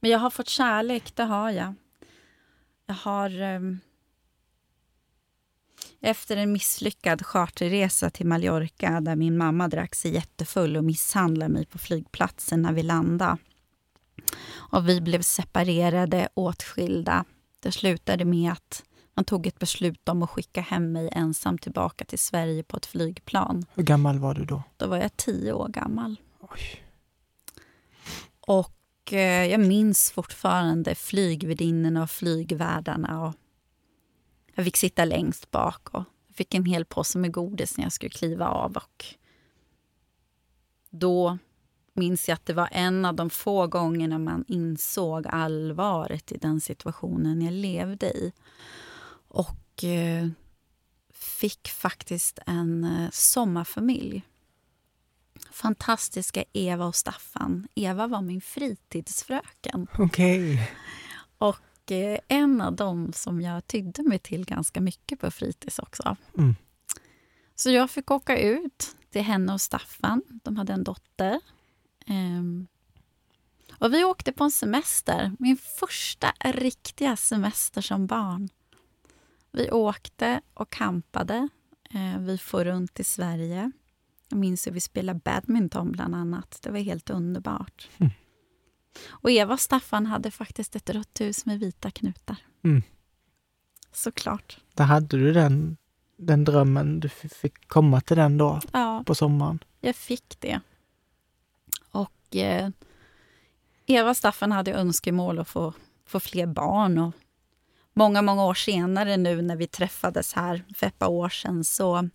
Men 0.00 0.10
jag 0.10 0.18
har 0.18 0.30
fått 0.30 0.48
kärlek, 0.48 1.16
det 1.16 1.24
har 1.24 1.50
jag. 1.50 1.74
Jag 2.86 2.94
har... 2.94 3.40
Um, 3.42 3.80
efter 6.04 6.36
en 6.36 6.52
misslyckad 6.52 7.26
charterresa 7.26 8.10
till 8.10 8.26
Mallorca 8.26 9.00
där 9.00 9.16
min 9.16 9.36
mamma 9.36 9.68
drack 9.68 9.94
sig 9.94 10.14
jättefull 10.14 10.76
och 10.76 10.84
misshandlade 10.84 11.52
mig 11.52 11.66
på 11.66 11.78
flygplatsen 11.78 12.62
när 12.62 12.72
vi 12.72 12.82
landade. 12.82 13.36
Och 14.52 14.88
vi 14.88 15.00
blev 15.00 15.22
separerade, 15.22 16.28
åtskilda. 16.34 17.24
Det 17.60 17.72
slutade 17.72 18.24
med 18.24 18.52
att 18.52 18.84
man 19.14 19.24
tog 19.24 19.46
ett 19.46 19.58
beslut 19.58 20.08
om 20.08 20.22
att 20.22 20.30
skicka 20.30 20.60
hem 20.60 20.92
mig 20.92 21.08
ensam 21.12 21.58
tillbaka 21.58 22.04
till 22.04 22.18
Sverige 22.18 22.62
på 22.62 22.76
ett 22.76 22.86
flygplan. 22.86 23.66
Hur 23.74 23.82
gammal 23.82 24.18
var 24.18 24.34
du 24.34 24.44
då? 24.44 24.62
Då 24.76 24.86
var 24.86 24.96
jag 24.96 25.16
tio 25.16 25.52
år 25.52 25.68
gammal. 25.68 26.16
Oj. 26.40 26.84
Och 28.40 29.12
eh, 29.12 29.46
jag 29.46 29.60
minns 29.60 30.10
fortfarande 30.10 30.94
flygvärdinnorna 30.94 32.02
och 32.02 32.10
flygvärdarna. 32.10 33.22
Och 33.22 33.34
jag 34.54 34.64
fick 34.64 34.76
sitta 34.76 35.04
längst 35.04 35.50
bak 35.50 35.94
och 35.94 36.04
fick 36.34 36.54
en 36.54 36.64
hel 36.64 36.84
påse 36.84 37.18
med 37.18 37.32
godis 37.32 37.76
när 37.76 37.84
jag 37.84 37.92
skulle 37.92 38.10
kliva 38.10 38.48
av. 38.48 38.76
Och 38.76 39.04
då 40.90 41.38
minns 41.94 42.28
jag 42.28 42.34
att 42.34 42.46
det 42.46 42.52
var 42.52 42.68
en 42.72 43.04
av 43.04 43.14
de 43.14 43.30
få 43.30 43.66
gångerna 43.66 44.18
man 44.18 44.44
insåg 44.48 45.26
allvaret 45.26 46.32
i 46.32 46.36
den 46.36 46.60
situationen 46.60 47.42
jag 47.42 47.52
levde 47.52 48.06
i. 48.06 48.32
Och 49.28 49.84
eh, 49.84 50.28
fick 51.12 51.68
faktiskt 51.68 52.38
en 52.46 52.84
eh, 52.84 53.10
sommarfamilj. 53.10 54.22
Fantastiska 55.50 56.44
Eva 56.52 56.86
och 56.86 56.94
Staffan. 56.94 57.68
Eva 57.74 58.06
var 58.06 58.22
min 58.22 58.40
fritidsfröken. 58.40 59.86
Okej. 59.98 60.52
Okay. 60.52 60.66
Och 61.38 61.56
eh, 61.92 62.18
en 62.28 62.60
av 62.60 62.76
dem 62.76 63.12
som 63.12 63.40
jag 63.40 63.66
tydde 63.66 64.02
mig 64.02 64.18
till 64.18 64.44
ganska 64.44 64.80
mycket 64.80 65.20
på 65.20 65.30
fritids 65.30 65.78
också. 65.78 66.16
Mm. 66.38 66.54
Så 67.54 67.70
jag 67.70 67.90
fick 67.90 68.10
åka 68.10 68.38
ut 68.38 68.96
till 69.10 69.22
henne 69.22 69.52
och 69.52 69.60
Staffan. 69.60 70.22
De 70.42 70.56
hade 70.56 70.72
en 70.72 70.84
dotter 70.84 71.40
Um, 72.06 72.66
och 73.78 73.94
vi 73.94 74.04
åkte 74.04 74.32
på 74.32 74.44
en 74.44 74.50
semester, 74.50 75.32
min 75.38 75.56
första 75.56 76.32
riktiga 76.44 77.16
semester 77.16 77.80
som 77.80 78.06
barn. 78.06 78.48
Vi 79.52 79.70
åkte 79.70 80.40
och 80.54 80.70
campade. 80.70 81.48
Uh, 81.94 82.18
vi 82.18 82.38
får 82.38 82.64
runt 82.64 83.00
i 83.00 83.04
Sverige. 83.04 83.72
Jag 84.28 84.38
minns 84.38 84.66
hur 84.66 84.72
vi 84.72 84.80
spelade 84.80 85.20
badminton 85.24 85.92
bland 85.92 86.14
annat. 86.14 86.58
Det 86.62 86.70
var 86.70 86.78
helt 86.78 87.10
underbart. 87.10 87.88
Mm. 87.98 88.12
Och 89.06 89.30
Eva 89.30 89.54
och 89.54 89.60
Staffan 89.60 90.06
hade 90.06 90.30
faktiskt 90.30 90.76
ett 90.76 90.90
rött 90.90 91.20
hus 91.20 91.46
med 91.46 91.60
vita 91.60 91.90
knutar. 91.90 92.36
Mm. 92.64 92.82
Såklart. 93.92 94.58
Där 94.74 94.84
hade 94.84 95.16
du 95.16 95.32
den, 95.32 95.76
den 96.16 96.44
drömmen. 96.44 97.00
Du 97.00 97.08
fick 97.08 97.68
komma 97.68 98.00
till 98.00 98.16
den 98.16 98.38
då 98.38 98.60
ja, 98.72 99.02
på 99.06 99.14
sommaren. 99.14 99.58
Jag 99.80 99.96
fick 99.96 100.40
det. 100.40 100.60
Och 101.90 102.36
eh, 102.36 102.70
Eva 103.86 104.10
och 104.10 104.16
Staffan 104.16 104.52
hade 104.52 104.72
önskemål 104.72 105.38
att 105.38 105.48
få, 105.48 105.72
få 106.06 106.20
fler 106.20 106.46
barn. 106.46 106.98
Och 106.98 107.12
många, 107.92 108.22
många 108.22 108.44
år 108.44 108.54
senare 108.54 109.16
nu 109.16 109.42
när 109.42 109.56
vi 109.56 109.66
träffades 109.66 110.32
här 110.32 110.64
för 110.74 110.86
ett 110.86 110.98
par 110.98 111.08
år 111.08 111.28
sedan 111.28 111.64
så 111.64 112.08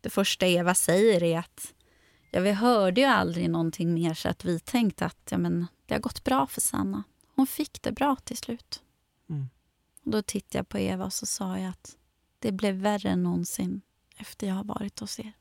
det 0.00 0.10
första 0.10 0.46
Eva 0.46 0.74
säger 0.74 1.22
är 1.22 1.38
att 1.38 1.72
ja, 2.32 2.40
vi 2.40 2.52
hörde 2.52 3.00
ju 3.00 3.06
aldrig 3.06 3.50
någonting 3.50 3.94
mer 3.94 4.14
så 4.14 4.28
att 4.28 4.44
vi 4.44 4.60
tänkte 4.60 5.06
att 5.06 5.28
ja, 5.30 5.38
men, 5.38 5.66
det 5.86 5.94
har 5.94 6.00
gått 6.00 6.24
bra 6.24 6.46
för 6.46 6.60
Sanna. 6.60 7.02
Hon 7.34 7.46
fick 7.46 7.82
det 7.82 7.92
bra 7.92 8.16
till 8.16 8.36
slut. 8.36 8.82
Mm. 9.30 9.48
Och 10.04 10.10
då 10.10 10.22
tittade 10.22 10.58
jag 10.58 10.68
på 10.68 10.78
Eva 10.78 11.04
och 11.04 11.12
så 11.12 11.26
sa 11.26 11.58
jag 11.58 11.70
att 11.70 11.96
det 12.38 12.52
blev 12.52 12.74
värre 12.74 13.10
än 13.10 13.22
någonsin 13.22 13.80
efter 14.16 14.46
jag 14.46 14.54
har 14.54 14.64
varit 14.64 15.00
hos 15.00 15.20
er. 15.20 15.32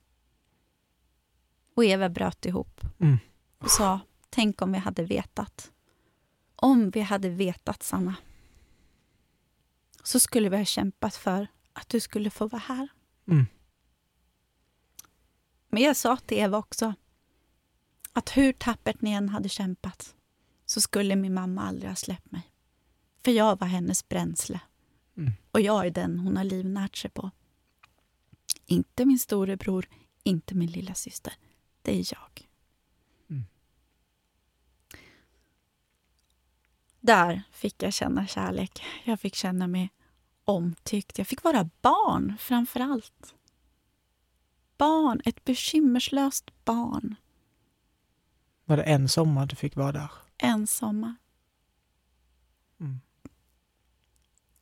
Och 1.75 1.85
Eva 1.85 2.09
bröt 2.09 2.45
ihop. 2.45 2.81
Mm 2.99 3.19
och 3.61 3.71
sa 3.71 3.99
Tänk 4.29 4.61
om 4.61 4.71
vi 4.71 4.77
hade 4.77 5.03
vetat. 5.03 5.71
Om 6.55 6.89
vi 6.89 7.01
hade 7.01 7.29
vetat, 7.29 7.83
Sanna. 7.83 8.15
Så 10.03 10.19
skulle 10.19 10.49
vi 10.49 10.57
ha 10.57 10.65
kämpat 10.65 11.15
för 11.15 11.47
att 11.73 11.89
du 11.89 11.99
skulle 11.99 12.29
få 12.29 12.47
vara 12.47 12.61
här. 12.65 12.87
Mm. 13.27 13.45
Men 15.71 15.83
jag 15.83 15.95
sa 15.95 16.17
till 16.17 16.37
Eva 16.37 16.57
också 16.57 16.93
att 18.13 18.37
hur 18.37 18.53
tappert 18.53 19.01
ni 19.01 19.11
än 19.11 19.29
hade 19.29 19.49
kämpat 19.49 20.15
så 20.65 20.81
skulle 20.81 21.15
min 21.15 21.33
mamma 21.33 21.61
aldrig 21.61 21.89
ha 21.89 21.95
släppt 21.95 22.31
mig. 22.31 22.51
För 23.23 23.31
jag 23.31 23.59
var 23.59 23.67
hennes 23.67 24.09
bränsle. 24.09 24.59
Mm. 25.17 25.31
Och 25.51 25.61
jag 25.61 25.85
är 25.85 25.91
den 25.91 26.19
hon 26.19 26.37
har 26.37 26.43
livnärt 26.43 26.97
sig 26.97 27.11
på. 27.11 27.31
Inte 28.65 29.05
min 29.05 29.19
storebror, 29.19 29.87
inte 30.23 30.55
min 30.55 30.71
lilla 30.71 30.93
syster. 30.93 31.33
Det 31.81 31.99
är 31.99 32.05
jag. 32.13 32.47
Där 37.01 37.43
fick 37.51 37.83
jag 37.83 37.93
känna 37.93 38.27
kärlek. 38.27 38.83
Jag 39.03 39.19
fick 39.19 39.35
känna 39.35 39.67
mig 39.67 39.89
omtyckt. 40.45 41.17
Jag 41.17 41.27
fick 41.27 41.43
vara 41.43 41.69
barn, 41.81 42.37
framför 42.39 42.79
allt. 42.79 43.35
Barn, 44.81 45.21
ett 45.25 45.45
bekymmerslöst 45.45 46.65
barn. 46.65 47.15
Var 48.65 48.77
det 48.77 48.83
en 48.83 49.09
sommar 49.09 49.45
du 49.45 49.55
fick 49.55 49.75
vara 49.75 49.91
där? 49.91 50.11
En 50.37 50.67
sommar. 50.67 51.15
Mm. 52.79 52.99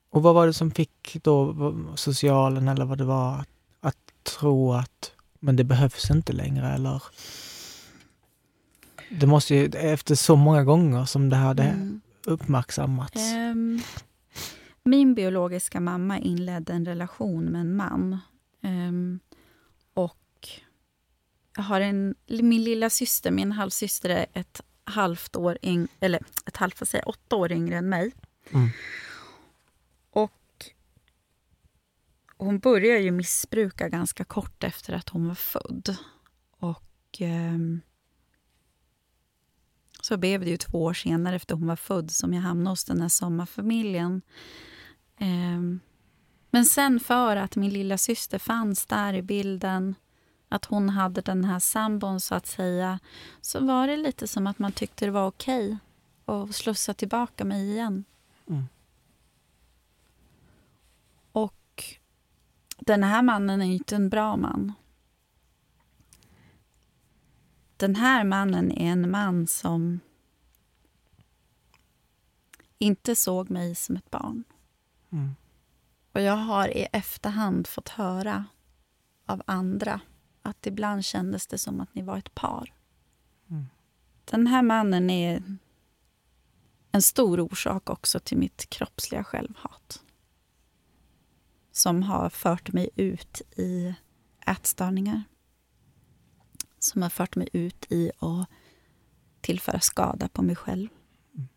Och 0.10 0.24
vad 0.24 0.36
var 0.36 0.48
det 0.48 0.54
som 0.54 0.72
fick 0.72 1.18
då 1.24 1.56
socialen 1.96 2.68
eller 2.68 2.86
vad 2.86 2.98
det 2.98 3.06
var 3.06 3.40
att, 3.40 3.50
att 3.80 4.14
tro 4.24 4.74
att 4.74 5.12
men 5.40 5.56
det 5.56 5.64
behövs 5.64 6.12
inte 6.12 6.34
längre 6.34 6.68
eller? 6.70 7.04
Det 9.12 9.28
måste 9.28 9.56
ju, 9.56 9.66
efter 9.66 10.16
så 10.16 10.36
många 10.36 10.64
gånger 10.64 11.06
som 11.06 11.30
det 11.30 11.36
hade 11.36 11.64
mm 11.64 12.02
uppmärksammats? 12.26 13.34
Um, 13.34 13.82
min 14.84 15.16
biologiska 15.16 15.80
mamma 15.80 16.20
inledde 16.20 16.74
en 16.74 16.86
relation 16.86 17.46
med 17.46 17.62
en 17.62 17.76
man. 17.76 18.18
Um, 18.62 19.20
jag 21.56 21.64
har 21.64 21.82
en, 21.82 22.16
min 22.28 22.64
lilla 22.64 22.90
syster, 22.90 23.32
min 23.32 23.52
halvsyster 23.52 24.10
är 24.10 24.26
ett 24.34 24.62
halvt 24.84 25.36
år 25.36 25.58
yng, 25.62 25.88
eller 26.00 26.22
ett 26.46 26.58
halvt, 26.58 26.88
säga, 26.88 27.04
åtta 27.04 27.36
år 27.36 27.52
yngre 27.52 27.78
än 27.78 27.90
mig. 27.90 28.12
Mm. 28.54 28.70
Och 30.12 30.66
hon 32.38 32.60
började 32.60 33.00
ju 33.00 33.12
missbruka 33.12 33.90
ganska 33.90 34.24
kort 34.24 34.64
efter 34.64 34.94
att 34.94 35.10
hon 35.10 35.28
var 35.28 35.36
född. 35.36 35.98
Och 36.60 37.22
um, 37.22 37.82
så 40.02 40.18
blev 40.18 40.42
det 40.42 40.50
ju 40.50 40.58
två 40.58 40.84
år 40.84 40.94
senare 40.94 41.36
efter 41.36 41.56
hon 41.56 41.68
var 41.68 41.76
född 41.76 42.12
som 42.12 42.34
jag 42.34 42.42
hamnade 42.42 42.70
hos 42.70 42.86
den 42.86 43.02
här 43.02 43.10
sommarfamiljen. 43.10 44.22
Um, 45.20 45.80
men 46.52 46.66
sen 46.66 47.00
för 47.00 47.36
att 47.36 47.56
min 47.56 47.74
lilla 47.74 47.98
syster 47.98 48.40
fanns 48.40 48.86
där 48.86 49.14
i 49.14 49.22
bilden, 49.22 49.96
att 50.50 50.66
hon 50.66 50.90
hade 50.90 51.22
den 51.22 51.46
här 51.46 51.60
sambon 51.60 52.20
så 52.20 52.36
att 52.36 52.48
säga, 52.48 53.00
så 53.42 53.66
var 53.66 53.88
det 53.88 53.98
lite 53.98 54.28
som 54.28 54.48
att 54.48 54.60
man 54.60 54.72
tyckte 54.72 55.06
det 55.06 55.12
var 55.12 55.28
okej 55.28 55.78
okay 56.26 56.44
att 56.44 56.56
slussa 56.56 56.94
tillbaka 56.94 57.46
mig 57.46 57.72
igen. 57.72 58.04
Mm. 58.48 58.64
Och 61.32 61.84
den 62.80 63.04
här 63.04 63.22
mannen 63.22 63.62
är 63.62 63.66
inte 63.66 63.96
en 63.96 64.10
bra 64.10 64.38
man. 64.38 64.74
den 67.80 67.96
här 67.96 68.24
mannen 68.24 68.72
är 68.72 68.92
en 68.92 69.12
man 69.12 69.48
som 69.48 70.00
inte 72.78 73.16
såg 73.16 73.50
mig 73.50 73.76
som 73.76 73.96
ett 73.96 74.12
barn. 74.12 74.44
Mm. 75.10 75.36
Och 76.12 76.22
jag 76.22 76.36
har 76.36 76.68
i 76.68 76.88
efterhand 76.92 77.68
fått 77.68 77.90
höra 77.90 78.46
av 79.26 79.42
andra 79.46 80.02
att 80.50 80.68
ibland 80.68 81.06
kändes 81.06 81.48
det 81.48 81.58
som 81.58 81.82
att 81.82 81.96
ni 81.96 82.02
var 82.02 82.18
ett 82.18 82.36
par. 82.36 82.74
Mm. 83.50 83.66
Den 84.26 84.48
här 84.48 84.62
mannen 84.62 85.10
är 85.10 85.44
en 86.92 87.02
stor 87.02 87.40
orsak 87.40 87.90
också 87.90 88.20
till 88.20 88.38
mitt 88.38 88.70
kroppsliga 88.70 89.24
självhat. 89.24 90.04
Som 91.72 92.04
har 92.04 92.30
fört 92.30 92.74
mig 92.74 92.90
ut 92.96 93.42
i 93.56 93.96
ätstörningar. 94.48 95.24
Som 96.80 97.02
har 97.02 97.10
fört 97.10 97.36
mig 97.36 97.50
ut 97.54 97.92
i 97.92 98.12
att 98.20 98.50
tillföra 99.42 99.80
skada 99.80 100.30
på 100.30 100.42
mig 100.42 100.56
själv. 100.56 100.90
Mm. 101.36 101.48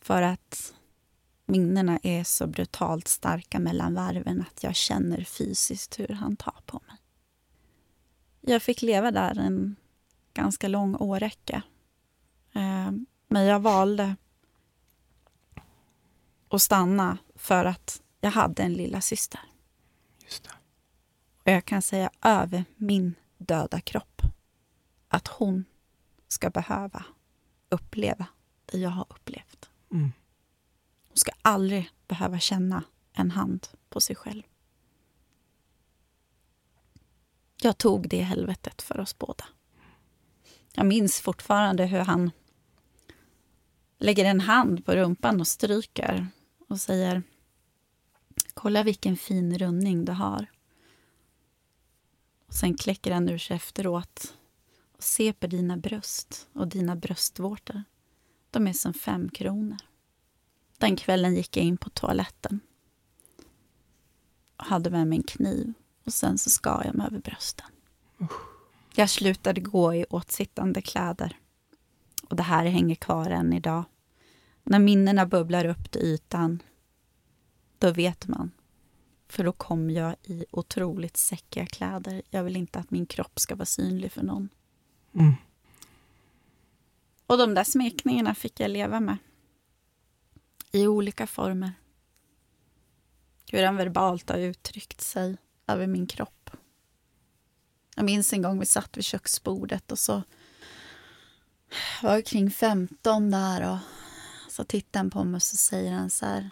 För 0.00 0.22
att 0.22 0.74
minnena 1.46 1.98
är 2.02 2.24
så 2.24 2.46
brutalt 2.46 3.08
starka 3.08 3.58
mellan 3.58 3.94
varven 3.94 4.40
att 4.40 4.62
jag 4.62 4.74
känner 4.74 5.24
fysiskt 5.24 6.00
hur 6.00 6.08
han 6.08 6.36
tar 6.36 6.60
på 6.66 6.80
mig. 6.86 6.96
Jag 8.40 8.62
fick 8.62 8.82
leva 8.82 9.10
där 9.10 9.38
en 9.38 9.76
ganska 10.34 10.68
lång 10.68 10.96
åräcka. 10.96 11.62
Eh, 12.52 12.92
men 13.28 13.44
jag 13.44 13.60
valde 13.60 14.16
att 16.48 16.62
stanna 16.62 17.18
för 17.34 17.64
att 17.64 18.02
jag 18.20 18.30
hade 18.30 18.62
en 18.62 18.72
lilla 18.74 19.00
syster. 19.00 19.40
Just 20.24 20.44
det. 20.44 20.50
Och 21.42 21.50
jag 21.50 21.64
kan 21.64 21.82
säga 21.82 22.10
över 22.22 22.64
min 22.76 23.14
döda 23.38 23.80
kropp 23.80 24.22
att 25.08 25.28
hon 25.28 25.64
ska 26.28 26.50
behöva 26.50 27.04
uppleva 27.68 28.26
det 28.66 28.78
jag 28.78 28.90
har 28.90 29.06
upplevt. 29.08 29.70
Mm. 29.92 30.12
Aldrig 31.46 31.90
behöva 32.08 32.38
känna 32.38 32.84
en 33.12 33.30
hand 33.30 33.66
på 33.88 34.00
sig 34.00 34.16
själv. 34.16 34.42
Jag 37.62 37.78
tog 37.78 38.08
det 38.08 38.22
helvetet 38.22 38.82
för 38.82 39.00
oss 39.00 39.18
båda. 39.18 39.44
Jag 40.72 40.86
minns 40.86 41.20
fortfarande 41.20 41.86
hur 41.86 41.98
han 41.98 42.30
lägger 43.98 44.24
en 44.24 44.40
hand 44.40 44.86
på 44.86 44.96
rumpan 44.96 45.40
och 45.40 45.48
stryker 45.48 46.26
och 46.68 46.80
säger 46.80 47.22
Kolla 48.54 48.82
vilken 48.82 49.16
fin 49.16 49.58
rundning 49.58 50.04
du 50.04 50.12
har. 50.12 50.46
Och 52.46 52.54
sen 52.54 52.76
kläcker 52.76 53.12
han 53.12 53.28
ur 53.28 53.38
sig 53.38 53.56
efteråt 53.56 54.34
och 54.96 55.02
ser 55.02 55.32
på 55.32 55.46
dina 55.46 55.76
bröst 55.76 56.48
och 56.52 56.68
dina 56.68 56.96
bröstvårtor. 56.96 57.82
De 58.50 58.66
är 58.66 58.72
som 58.72 58.94
fem 58.94 59.28
kronor. 59.28 59.78
Den 60.78 60.96
kvällen 60.96 61.34
gick 61.34 61.56
jag 61.56 61.64
in 61.64 61.76
på 61.76 61.90
toaletten 61.90 62.60
och 64.56 64.64
hade 64.64 64.90
med 64.90 65.06
mig 65.06 65.18
en 65.18 65.22
kniv 65.22 65.72
och 66.04 66.12
sen 66.12 66.38
så 66.38 66.50
skar 66.50 66.82
jag 66.84 66.94
mig 66.94 67.06
över 67.06 67.18
brösten. 67.18 67.66
Jag 68.94 69.10
slutade 69.10 69.60
gå 69.60 69.94
i 69.94 70.06
åtsittande 70.10 70.82
kläder. 70.82 71.36
Och 72.28 72.36
det 72.36 72.42
här 72.42 72.66
hänger 72.66 72.94
kvar 72.94 73.30
än 73.30 73.52
idag. 73.52 73.84
När 74.62 74.78
minnena 74.78 75.26
bubblar 75.26 75.64
upp 75.64 75.90
till 75.90 76.02
ytan, 76.02 76.62
då 77.78 77.90
vet 77.90 78.28
man. 78.28 78.50
För 79.28 79.44
då 79.44 79.52
kom 79.52 79.90
jag 79.90 80.16
i 80.22 80.44
otroligt 80.50 81.16
säckiga 81.16 81.66
kläder. 81.66 82.22
Jag 82.30 82.44
vill 82.44 82.56
inte 82.56 82.78
att 82.78 82.90
min 82.90 83.06
kropp 83.06 83.38
ska 83.38 83.54
vara 83.54 83.66
synlig 83.66 84.12
för 84.12 84.22
någon. 84.22 84.48
Mm. 85.12 85.34
Och 87.26 87.38
de 87.38 87.54
där 87.54 87.64
smekningarna 87.64 88.34
fick 88.34 88.60
jag 88.60 88.70
leva 88.70 89.00
med. 89.00 89.16
I 90.74 90.86
olika 90.86 91.26
former. 91.26 91.72
Hur 93.52 93.64
han 93.64 93.76
verbalt 93.76 94.30
har 94.30 94.38
uttryckt 94.38 95.00
sig 95.00 95.36
över 95.66 95.86
min 95.86 96.06
kropp. 96.06 96.50
Jag 97.96 98.04
minns 98.04 98.32
en 98.32 98.42
gång 98.42 98.58
vi 98.58 98.66
satt 98.66 98.96
vid 98.96 99.04
köksbordet 99.04 99.92
och 99.92 99.98
så 99.98 100.22
var 102.02 102.14
jag 102.14 102.26
kring 102.26 102.50
15 102.50 103.30
där 103.30 103.72
och 103.72 103.78
så 104.52 104.64
tittar 104.64 105.00
han 105.00 105.10
på 105.10 105.24
mig 105.24 105.36
och 105.36 105.42
så 105.42 105.56
säger 105.56 105.92
han 105.92 106.10
så 106.10 106.26
här. 106.26 106.50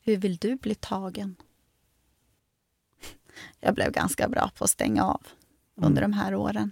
Hur 0.00 0.16
vill 0.16 0.36
du 0.36 0.56
bli 0.56 0.74
tagen? 0.74 1.36
Jag 3.60 3.74
blev 3.74 3.92
ganska 3.92 4.28
bra 4.28 4.50
på 4.56 4.64
att 4.64 4.70
stänga 4.70 5.04
av 5.04 5.26
under 5.74 6.02
de 6.02 6.12
här 6.12 6.34
åren. 6.34 6.70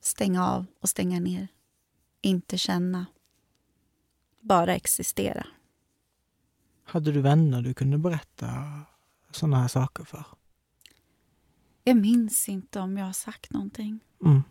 Stänga 0.00 0.46
av 0.46 0.66
och 0.80 0.88
stänga 0.88 1.20
ner. 1.20 1.48
Inte 2.20 2.58
känna. 2.58 3.06
Bara 4.46 4.74
existera. 4.74 5.46
Hade 6.84 7.12
du 7.12 7.20
vänner 7.20 7.62
du 7.62 7.74
kunde 7.74 7.98
berätta 7.98 8.80
sådana 9.30 9.60
här 9.60 9.68
saker 9.68 10.04
för? 10.04 10.24
Jag 11.84 11.96
minns 11.96 12.48
inte 12.48 12.80
om 12.80 12.98
jag 12.98 13.06
har 13.06 13.12
sagt 13.12 13.52
någonting. 13.52 14.00
Mm. 14.24 14.42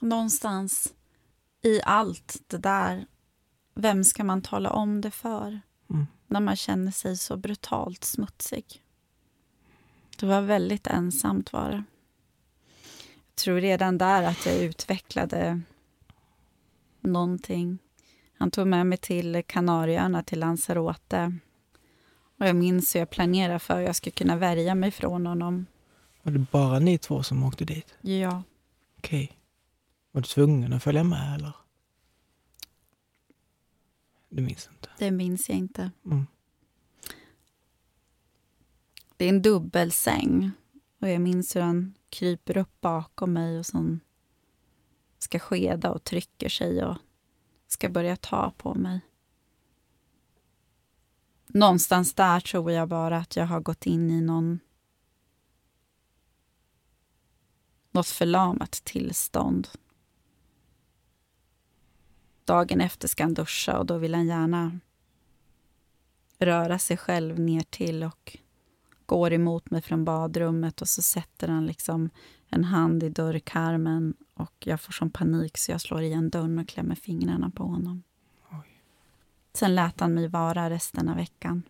Någonstans 0.00 0.94
i 1.62 1.80
allt 1.82 2.36
det 2.46 2.58
där, 2.58 3.06
vem 3.74 4.04
ska 4.04 4.24
man 4.24 4.42
tala 4.42 4.70
om 4.70 5.00
det 5.00 5.10
för? 5.10 5.60
Mm. 5.90 6.06
När 6.26 6.40
man 6.40 6.56
känner 6.56 6.92
sig 6.92 7.16
så 7.16 7.36
brutalt 7.36 8.04
smutsig. 8.04 8.82
Det 10.16 10.26
var 10.26 10.40
väldigt 10.40 10.86
ensamt 10.86 11.52
var 11.52 11.70
det. 11.70 11.84
Jag 13.26 13.34
tror 13.34 13.60
redan 13.60 13.98
där 13.98 14.22
att 14.22 14.46
jag 14.46 14.56
utvecklade 14.56 15.60
någonting. 17.00 17.78
Han 18.40 18.50
tog 18.50 18.66
med 18.66 18.86
mig 18.86 18.98
till 18.98 19.42
Kanarieöarna, 19.46 20.22
till 20.22 20.38
Lanzarote. 20.38 21.38
Och 22.38 22.46
jag 22.46 22.56
minns 22.56 22.94
hur 22.94 23.00
jag 23.00 23.10
planerade 23.10 23.58
för 23.58 23.76
hur 23.76 23.82
jag 23.82 23.96
skulle 23.96 24.12
kunna 24.12 24.36
värja 24.36 24.74
mig 24.74 24.90
från 24.90 25.26
honom. 25.26 25.66
Var 26.22 26.32
det 26.32 26.38
bara 26.38 26.78
ni 26.78 26.98
två 26.98 27.22
som 27.22 27.44
åkte 27.44 27.64
dit? 27.64 27.94
Ja, 28.00 28.42
Okej. 28.98 29.38
Var 30.12 30.20
du 30.20 30.26
tvungen 30.26 30.72
att 30.72 30.82
följa 30.82 31.04
med 31.04 31.34
eller? 31.34 31.52
Du 34.28 34.42
minns 34.42 34.68
inte? 34.72 34.88
det 34.98 35.10
minns 35.10 35.48
jag 35.48 35.58
inte. 35.58 35.90
Mm. 36.04 36.26
Det 39.16 39.24
är 39.24 39.28
en 39.28 39.42
dubbelsäng. 39.42 40.50
Och 41.00 41.08
jag 41.08 41.20
minns 41.20 41.56
hur 41.56 41.60
han 41.60 41.94
kryper 42.08 42.56
upp 42.56 42.80
bakom 42.80 43.32
mig 43.32 43.58
och 43.58 43.66
som 43.66 44.00
ska 45.18 45.38
skeda 45.38 45.90
och 45.90 46.04
trycker 46.04 46.48
sig 46.48 46.84
och 46.84 46.96
ska 47.72 47.88
börja 47.88 48.16
ta 48.16 48.52
på 48.56 48.74
mig. 48.74 49.00
Någonstans 51.46 52.14
där 52.14 52.40
tror 52.40 52.72
jag 52.72 52.88
bara 52.88 53.18
att 53.18 53.36
jag 53.36 53.46
har 53.46 53.60
gått 53.60 53.86
in 53.86 54.10
i 54.10 54.20
någon 54.20 54.60
något 57.90 58.06
förlamat 58.06 58.70
tillstånd. 58.70 59.68
Dagen 62.44 62.80
efter 62.80 63.08
ska 63.08 63.22
han 63.22 63.34
duscha 63.34 63.78
och 63.78 63.86
då 63.86 63.98
vill 63.98 64.14
han 64.14 64.26
gärna 64.26 64.80
röra 66.38 66.78
sig 66.78 66.96
själv 66.96 67.40
ner 67.40 67.62
till 67.62 68.04
och 68.04 68.38
går 69.10 69.32
emot 69.32 69.70
mig 69.70 69.82
från 69.82 70.04
badrummet 70.04 70.82
och 70.82 70.88
så 70.88 71.02
sätter 71.02 71.48
han 71.48 71.66
liksom 71.66 72.10
en 72.48 72.64
hand 72.64 73.02
i 73.02 73.08
dörrkarmen 73.08 74.14
och 74.34 74.54
jag 74.58 74.80
får 74.80 74.92
som 74.92 75.10
panik 75.10 75.58
så 75.58 75.70
jag 75.72 75.80
slår 75.80 76.02
igen 76.02 76.30
dörren 76.30 76.58
och 76.58 76.68
klämmer 76.68 76.94
fingrarna 76.94 77.50
på 77.50 77.64
honom. 77.64 78.02
Oj. 78.50 78.82
Sen 79.52 79.74
lät 79.74 80.00
han 80.00 80.14
mig 80.14 80.28
vara 80.28 80.70
resten 80.70 81.08
av 81.08 81.16
veckan. 81.16 81.62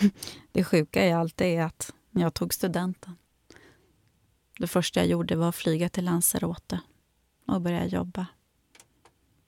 Det 0.52 0.64
sjuka 0.64 1.06
i 1.06 1.12
allt 1.12 1.40
är 1.40 1.62
att 1.62 1.94
jag 2.10 2.34
tog 2.34 2.54
studenten 2.54 3.16
det 4.58 4.66
första 4.66 5.00
jag 5.00 5.06
gjorde 5.06 5.36
var 5.36 5.48
att 5.48 5.56
flyga 5.56 5.88
till 5.88 6.04
Lanzarote 6.04 6.80
och 7.46 7.60
börja 7.60 7.86
jobba. 7.86 8.26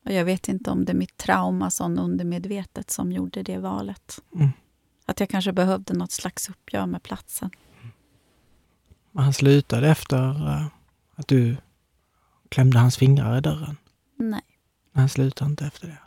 Och 0.05 0.13
jag 0.13 0.25
vet 0.25 0.49
inte 0.49 0.71
om 0.71 0.85
det 0.85 0.93
är 0.93 0.97
mitt 0.97 1.17
trauma 1.17 1.71
sån 1.71 1.99
undermedvetet 1.99 2.91
som 2.91 3.13
gjorde 3.13 3.43
det 3.43 3.59
valet. 3.59 4.23
Mm. 4.35 4.51
Att 5.11 5.20
jag 5.20 5.29
kanske 5.29 5.53
behövde 5.53 5.94
något 5.94 6.12
slags 6.12 6.51
uppgör 6.51 6.87
med 6.87 7.03
platsen. 7.03 7.51
Han 9.15 9.33
slutade 9.33 9.88
efter 9.88 10.48
eh, 10.48 10.67
att 11.15 11.29
du 11.29 11.56
klämde 12.48 12.79
hans 12.79 12.96
fingrar 12.96 13.38
i 13.38 13.40
dörren? 13.40 13.77
Nej. 14.17 14.42
Men 14.92 15.00
han 15.00 15.08
slutade 15.08 15.50
inte 15.50 15.67
efter 15.67 15.88
det? 15.88 15.98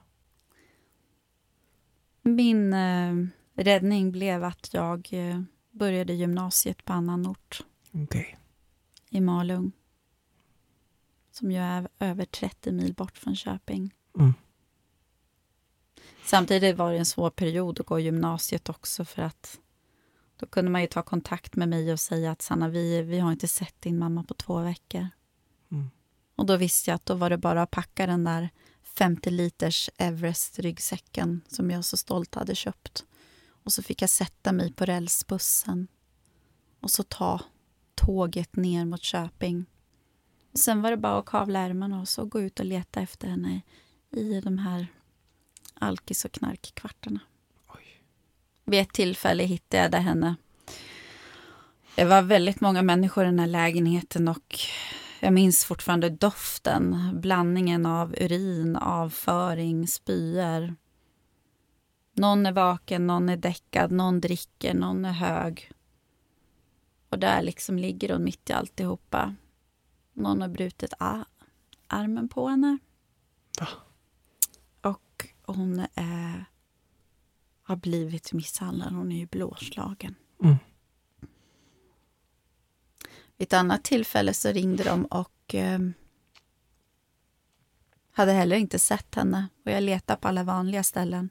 Min 2.30 2.74
eh, 2.74 3.14
räddning 3.56 4.12
blev 4.12 4.44
att 4.44 4.74
jag 4.74 5.08
eh, 5.12 5.42
började 5.72 6.14
gymnasiet 6.14 6.86
på 6.86 6.94
annan 6.94 7.28
ort, 7.28 7.64
Okej. 7.92 8.38
i 9.10 9.22
Malung. 9.22 9.72
Som 11.32 11.52
ju 11.52 11.58
är 11.58 11.88
över 12.00 12.26
30 12.26 12.72
mil 12.72 12.94
bort 12.94 13.18
från 13.18 13.36
Köping. 13.36 13.94
Mm. 14.20 14.34
Samtidigt 16.26 16.78
var 16.78 16.92
det 16.92 16.98
en 16.98 17.06
svår 17.06 17.30
period 17.30 17.80
att 17.80 17.86
gå 17.86 18.00
gymnasiet 18.00 18.70
också 18.70 19.06
för 19.06 19.22
att 19.22 19.60
då 20.40 20.46
kunde 20.46 20.72
man 20.72 20.82
ju 20.82 20.88
ta 20.88 21.02
kontakt 21.02 21.56
med 21.56 21.70
mig 21.70 21.94
och 21.94 22.00
säga 22.00 22.32
att 22.32 22.42
Sanna, 22.42 22.70
vi, 22.70 23.02
vi 23.02 23.20
har 23.20 23.32
inte 23.32 23.48
sett 23.48 23.82
din 23.82 24.00
mamma 24.00 24.24
på 24.24 24.34
två 24.34 24.60
veckor. 24.62 25.08
Mm. 25.72 25.90
Och 26.36 26.46
då 26.46 26.58
visste 26.58 26.90
jag 26.90 26.96
att 26.96 27.06
då 27.06 27.16
var 27.16 27.30
det 27.30 27.38
bara 27.38 27.62
att 27.62 27.72
packa 27.72 28.08
den 28.08 28.24
där 28.24 28.50
50 28.84 29.30
liters 29.30 29.90
Everest-ryggsäcken 29.98 31.42
som 31.48 31.72
jag 31.72 31.86
så 31.86 31.98
stolt 31.98 32.36
hade 32.36 32.56
köpt. 32.56 33.06
Och 33.64 33.74
så 33.74 33.84
fick 33.84 34.02
jag 34.02 34.10
sätta 34.10 34.52
mig 34.52 34.74
på 34.74 34.86
rälsbussen 34.86 35.88
och 36.80 36.92
så 36.92 37.04
ta 37.04 37.40
tåget 37.96 38.56
ner 38.56 38.86
mot 38.86 39.04
Köping. 39.04 39.66
Och 40.52 40.60
sen 40.60 40.82
var 40.82 40.92
det 40.92 40.98
bara 40.98 41.20
att 41.20 41.26
kavla 41.26 41.60
ärmarna 41.60 42.02
och 42.02 42.08
så 42.10 42.26
gå 42.26 42.42
ut 42.42 42.60
och 42.60 42.66
leta 42.66 43.02
efter 43.02 43.28
henne 43.28 43.62
i 44.12 44.42
de 44.42 44.58
här 44.58 44.88
alkis 45.74 46.26
och 46.26 46.32
knarkkvartarna. 46.32 47.20
Vid 48.66 48.82
ett 48.82 48.94
tillfälle 48.94 49.44
hittade 49.44 49.98
jag 49.98 50.04
henne. 50.04 50.36
Det 51.96 52.06
var 52.06 52.22
väldigt 52.22 52.62
många 52.62 52.82
människor 52.82 53.24
i 53.24 53.28
den 53.28 53.40
här 53.40 53.48
lägenheten 53.48 54.28
och 54.28 54.60
jag 55.20 55.34
minns 55.34 55.66
fortfarande 55.66 56.10
doften, 56.10 57.10
blandningen 57.14 57.86
av 57.86 58.16
urin, 58.18 58.76
avföring, 58.76 59.88
spyor. 59.88 60.76
Någon 62.14 62.46
är 62.46 62.52
vaken, 62.52 63.08
någon 63.08 63.30
är 63.30 63.38
däckad, 63.38 63.92
någon 63.92 64.22
dricker, 64.22 64.74
någon 64.74 65.06
är 65.06 65.12
hög. 65.12 65.72
Och 67.10 67.20
där 67.20 67.42
liksom 67.42 67.80
ligger 67.80 68.14
hon 68.14 68.24
mitt 68.24 68.50
i 68.50 68.54
alltihopa. 68.54 69.36
Någon 70.14 70.42
har 70.42 70.50
brutit 70.50 70.94
armen 71.88 72.30
på 72.30 72.48
henne. 72.48 72.78
Hon 75.46 75.86
är, 75.96 76.46
har 77.64 77.76
blivit 77.76 78.34
misshandlad. 78.34 78.94
Hon 78.94 79.12
är 79.12 79.18
ju 79.18 79.26
blåslagen. 79.26 80.16
Mm. 80.44 80.56
Vid 83.38 83.48
ett 83.48 83.54
annat 83.54 83.84
tillfälle 83.84 84.34
så 84.34 84.50
ringde 84.50 84.84
de 84.84 85.06
och 85.06 85.56
eh, 85.56 85.80
hade 88.12 88.32
heller 88.32 88.56
inte 88.56 88.80
sett 88.80 89.16
henne. 89.16 89.48
Och 89.66 89.72
jag 89.72 89.84
letade 89.84 90.22
på 90.22 90.28
alla 90.28 90.44
vanliga 90.44 90.84
ställen. 90.84 91.30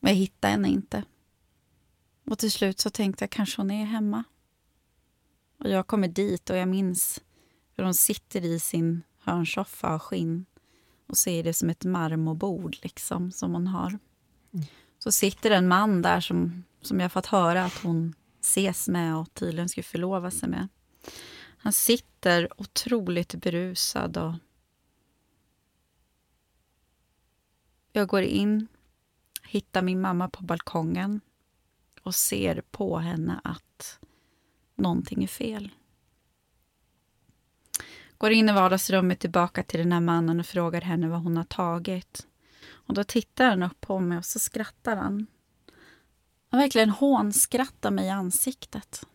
Men 0.00 0.12
jag 0.12 0.18
hittade 0.18 0.50
henne 0.50 0.68
inte. 0.68 1.04
Och 2.26 2.38
till 2.38 2.52
slut 2.52 2.80
så 2.80 2.90
tänkte 2.90 3.22
jag 3.22 3.30
kanske 3.30 3.60
hon 3.60 3.70
är 3.70 3.84
hemma. 3.84 4.24
Och 5.58 5.70
jag 5.70 5.86
kommer 5.86 6.08
dit 6.08 6.50
och 6.50 6.56
jag 6.56 6.68
minns 6.68 7.20
hur 7.76 7.84
hon 7.84 7.94
sitter 7.94 8.44
i 8.44 8.60
sin 8.60 9.02
hörnsoffa 9.18 9.88
av 9.88 9.98
skinn 9.98 10.46
och 11.08 11.18
ser 11.18 11.42
det 11.42 11.54
som 11.54 11.70
ett 11.70 11.84
marmorbord 11.84 12.76
liksom, 12.82 13.32
som 13.32 13.52
hon 13.52 13.66
har. 13.66 13.88
Mm. 13.88 14.66
Så 14.98 15.12
sitter 15.12 15.50
en 15.50 15.68
man 15.68 16.02
där 16.02 16.20
som, 16.20 16.64
som 16.82 17.00
jag 17.00 17.12
fått 17.12 17.26
höra 17.26 17.64
att 17.64 17.78
hon 17.82 18.14
ses 18.40 18.88
med 18.88 19.16
och 19.16 19.34
tydligen 19.34 19.68
ska 19.68 19.82
förlova 19.82 20.30
sig 20.30 20.48
med. 20.48 20.68
Han 21.58 21.72
sitter 21.72 22.60
otroligt 22.60 23.34
berusad 23.34 24.16
och 24.16 24.34
jag 27.92 28.08
går 28.08 28.22
in, 28.22 28.66
hittar 29.42 29.82
min 29.82 30.00
mamma 30.00 30.28
på 30.28 30.42
balkongen 30.42 31.20
och 32.02 32.14
ser 32.14 32.62
på 32.70 32.98
henne 32.98 33.40
att 33.44 33.98
någonting 34.76 35.24
är 35.24 35.28
fel. 35.28 35.70
Går 38.18 38.30
in 38.30 38.48
i 38.48 38.52
vardagsrummet 38.52 39.20
tillbaka 39.20 39.62
till 39.62 39.78
den 39.78 39.92
här 39.92 40.00
mannen 40.00 40.40
och 40.40 40.46
frågar 40.46 40.80
henne 40.80 41.08
vad 41.08 41.22
hon 41.22 41.36
har 41.36 41.44
tagit. 41.44 42.26
Och 42.68 42.94
Då 42.94 43.04
tittar 43.04 43.48
han 43.48 43.62
upp 43.62 43.80
på 43.80 44.00
mig 44.00 44.18
och 44.18 44.24
så 44.24 44.38
skrattar 44.38 44.96
han. 44.96 45.26
Han 46.50 46.60
verkligen 46.60 46.90
hånskrattar 46.90 47.90
mig 47.90 48.06
i 48.06 48.10
ansiktet. 48.10 49.06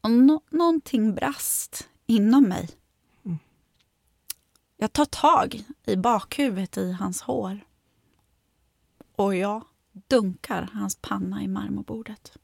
Och 0.00 0.10
no 0.10 0.42
någonting 0.50 1.14
brast 1.14 1.88
inom 2.06 2.44
mig. 2.44 2.68
Mm. 3.24 3.38
Jag 4.76 4.92
tar 4.92 5.04
tag 5.04 5.64
i 5.84 5.96
bakhuvudet 5.96 6.78
i 6.78 6.92
hans 6.92 7.22
hår. 7.22 7.60
Och 9.16 9.34
jag 9.34 9.64
dunkar 9.92 10.70
hans 10.72 10.96
panna 10.96 11.42
i 11.42 11.48
marmorbordet. 11.48 12.38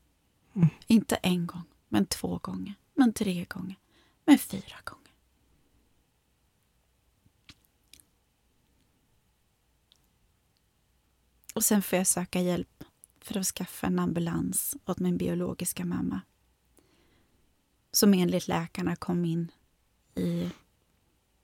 Mm. 0.53 0.68
Inte 0.87 1.16
en 1.16 1.47
gång, 1.47 1.64
men 1.89 2.07
två 2.07 2.39
gånger, 2.39 2.74
men 2.95 3.12
tre 3.12 3.45
gånger, 3.45 3.76
men 4.25 4.39
fyra 4.39 4.77
gånger. 4.85 5.05
Och 11.55 11.64
sen 11.64 11.83
får 11.83 11.97
jag 11.97 12.07
söka 12.07 12.41
hjälp 12.41 12.85
för 13.20 13.39
att 13.39 13.47
skaffa 13.47 13.87
en 13.87 13.99
ambulans 13.99 14.77
åt 14.87 14.99
min 14.99 15.16
biologiska 15.16 15.85
mamma. 15.85 16.20
Som 17.93 18.14
enligt 18.14 18.49
läkarna 18.49 18.97
kom 18.97 19.25
in 19.25 19.51
i 20.14 20.51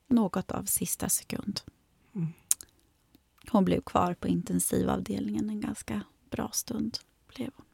något 0.06 0.50
av 0.50 0.64
sista 0.64 1.08
sekund. 1.08 1.60
Mm. 2.14 2.28
Hon 3.50 3.64
blev 3.64 3.80
kvar 3.80 4.14
på 4.14 4.28
intensivavdelningen 4.28 5.50
en 5.50 5.60
ganska 5.60 6.02
bra 6.30 6.50
stund. 6.52 6.98
blev 7.26 7.50
hon. 7.54 7.66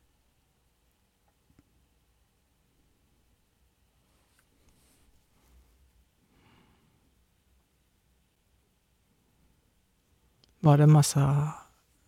Var 10.67 10.77
det 10.77 10.83
en 10.83 10.93
massa 10.93 11.53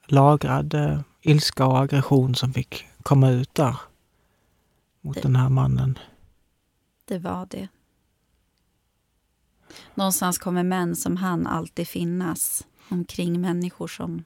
lagrad 0.07 0.75
eh, 0.75 1.01
ilska 1.23 1.67
och 1.67 1.79
aggression 1.79 2.35
som 2.35 2.53
fick 2.53 2.87
komma 3.03 3.31
ut 3.31 3.55
där 3.55 3.77
mot 5.01 5.15
det, 5.15 5.23
den 5.23 5.37
här 5.37 5.49
mannen? 5.49 5.99
Det 7.05 7.19
var 7.19 7.47
det. 7.51 7.69
Någonstans 9.95 10.39
kommer 10.39 10.63
män 10.63 10.97
som 10.97 11.17
han 11.17 11.47
alltid 11.47 11.89
finnas 11.89 12.67
omkring 12.89 13.41
människor 13.41 13.89
som, 13.89 14.25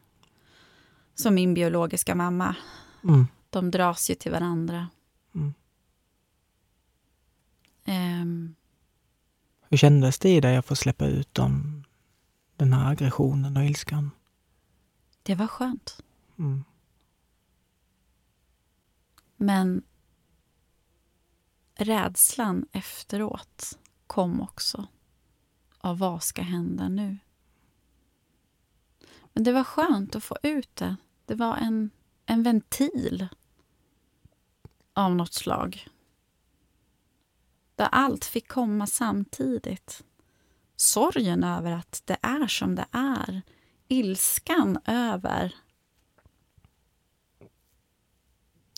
som 1.15 1.35
min 1.35 1.55
biologiska 1.55 2.15
mamma. 2.15 2.57
Mm. 3.05 3.27
De 3.51 3.71
dras 3.71 4.11
ju 4.11 4.15
till 4.15 4.33
varandra. 4.33 4.89
Mm. 5.35 5.55
Um, 8.23 8.55
Hur 9.69 9.77
kändes 9.77 10.19
det 10.19 10.37
i 10.37 10.41
dig 10.41 10.57
att 10.57 10.67
få 10.67 10.77
släppa 10.77 11.07
ut 11.07 11.35
dem, 11.35 11.85
den 12.57 12.73
här 12.73 12.91
aggressionen 12.91 13.57
och 13.57 13.65
ilskan? 13.65 14.11
Det 15.23 15.35
var 15.35 15.47
skönt. 15.47 16.03
Mm. 16.39 16.65
Men 19.37 19.83
rädslan 21.75 22.67
efteråt 22.73 23.79
kom 24.07 24.41
också 24.41 24.87
av 25.79 25.99
vad 25.99 26.23
ska 26.23 26.43
hända 26.43 26.89
nu? 26.89 27.19
Men 29.33 29.45
det 29.45 29.53
var 29.53 29.65
skönt 29.65 30.17
att 30.17 30.25
få 30.25 30.37
ut 30.43 30.77
det. 30.77 30.97
Det 31.25 31.35
var 31.35 31.57
en, 31.57 31.91
en 32.27 32.43
ventil 32.43 33.29
av 34.93 35.17
något 35.17 35.33
slag. 35.33 35.89
Där 37.75 37.89
allt 37.93 38.25
fick 38.25 38.49
komma 38.49 38.87
samtidigt. 38.87 40.05
Sorgen 40.77 41.45
över 41.45 41.73
att 41.73 42.03
det 42.05 42.17
är 42.23 42.47
som 42.47 42.75
det 42.75 42.87
är 42.93 43.43
ilskan 43.93 44.79
över 44.85 45.55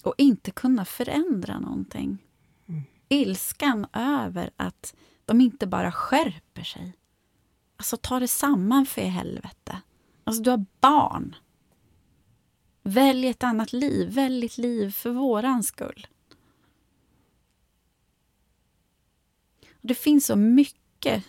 och 0.02 0.14
inte 0.18 0.50
kunna 0.50 0.84
förändra 0.84 1.58
någonting. 1.58 2.18
Mm. 2.66 2.82
Ilskan 3.08 3.86
över 3.92 4.50
att 4.56 4.94
de 5.24 5.40
inte 5.40 5.66
bara 5.66 5.92
skärper 5.92 6.62
sig. 6.62 6.96
Alltså, 7.76 7.96
ta 7.96 8.20
det 8.20 8.28
samman 8.28 8.86
för 8.86 9.02
i 9.02 9.04
helvete. 9.04 9.80
Alltså, 10.24 10.42
du 10.42 10.50
har 10.50 10.64
barn. 10.80 11.36
Välj 12.82 13.28
ett 13.28 13.44
annat 13.44 13.72
liv. 13.72 14.14
Välj 14.14 14.46
ett 14.46 14.58
liv 14.58 14.90
för 14.90 15.10
våran 15.10 15.62
skull. 15.62 16.06
Det 19.80 19.94
finns 19.94 20.26
så 20.26 20.36
mycket 20.36 21.24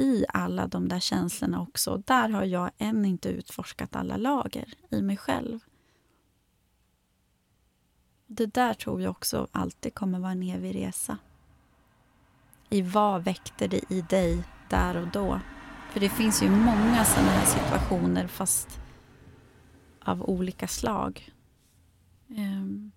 i 0.00 0.24
alla 0.28 0.66
de 0.66 0.88
där 0.88 1.00
känslorna 1.00 1.60
också. 1.60 2.02
Där 2.06 2.28
har 2.28 2.44
jag 2.44 2.70
än 2.78 3.04
inte 3.04 3.28
utforskat 3.28 3.96
alla 3.96 4.16
lager 4.16 4.74
i 4.90 5.02
mig 5.02 5.16
själv. 5.16 5.60
Det 8.26 8.46
där 8.46 8.74
tror 8.74 9.02
jag 9.02 9.10
också 9.10 9.48
alltid 9.52 9.94
kommer 9.94 10.18
vara 10.18 10.32
en 10.32 10.42
evig 10.42 10.74
resa. 10.74 11.18
I 12.68 12.82
vad 12.82 13.24
väckte 13.24 13.68
det 13.68 13.92
i 13.92 14.00
dig 14.00 14.44
där 14.70 14.96
och 14.96 15.08
då? 15.08 15.40
För 15.90 16.00
det 16.00 16.08
finns 16.08 16.42
ju 16.42 16.50
många 16.50 17.04
sådana 17.04 17.30
här 17.30 17.46
situationer 17.46 18.26
fast 18.26 18.80
av 20.00 20.22
olika 20.22 20.68
slag. 20.68 21.32
Um. 22.28 22.92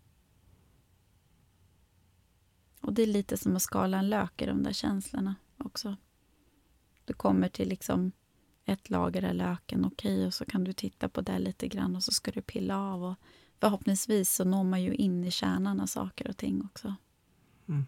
Och 2.81 2.93
det 2.93 3.03
är 3.03 3.07
lite 3.07 3.37
som 3.37 3.55
att 3.55 3.61
skala 3.61 3.97
en 3.97 4.09
lök 4.09 4.41
i 4.41 4.45
de 4.45 4.63
där 4.63 4.73
känslorna 4.73 5.35
också. 5.57 5.95
Du 7.05 7.13
kommer 7.13 7.49
till 7.49 7.69
liksom 7.69 8.11
ett 8.65 8.89
lager 8.89 9.29
av 9.29 9.35
löken, 9.35 9.85
okej, 9.85 10.15
okay, 10.15 10.27
och 10.27 10.33
så 10.33 10.45
kan 10.45 10.63
du 10.63 10.73
titta 10.73 11.09
på 11.09 11.21
det 11.21 11.39
lite 11.39 11.67
grann 11.67 11.95
och 11.95 12.03
så 12.03 12.11
ska 12.11 12.31
du 12.31 12.41
pilla 12.41 12.77
av. 12.77 13.03
Och 13.03 13.15
förhoppningsvis 13.59 14.33
så 14.33 14.43
når 14.43 14.63
man 14.63 14.83
ju 14.83 14.95
in 14.95 15.23
i 15.23 15.31
kärnan 15.31 15.79
av 15.79 15.85
saker 15.85 16.27
och 16.27 16.37
ting 16.37 16.63
också. 16.65 16.95
Mm. 17.67 17.85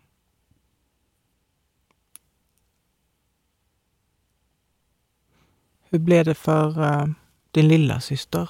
Hur 5.90 6.00
blev 6.00 6.26
det 6.26 6.36
för 6.36 6.80
uh, 6.80 7.14
din 7.52 7.68
lilla 7.68 8.02
syster? 8.02 8.50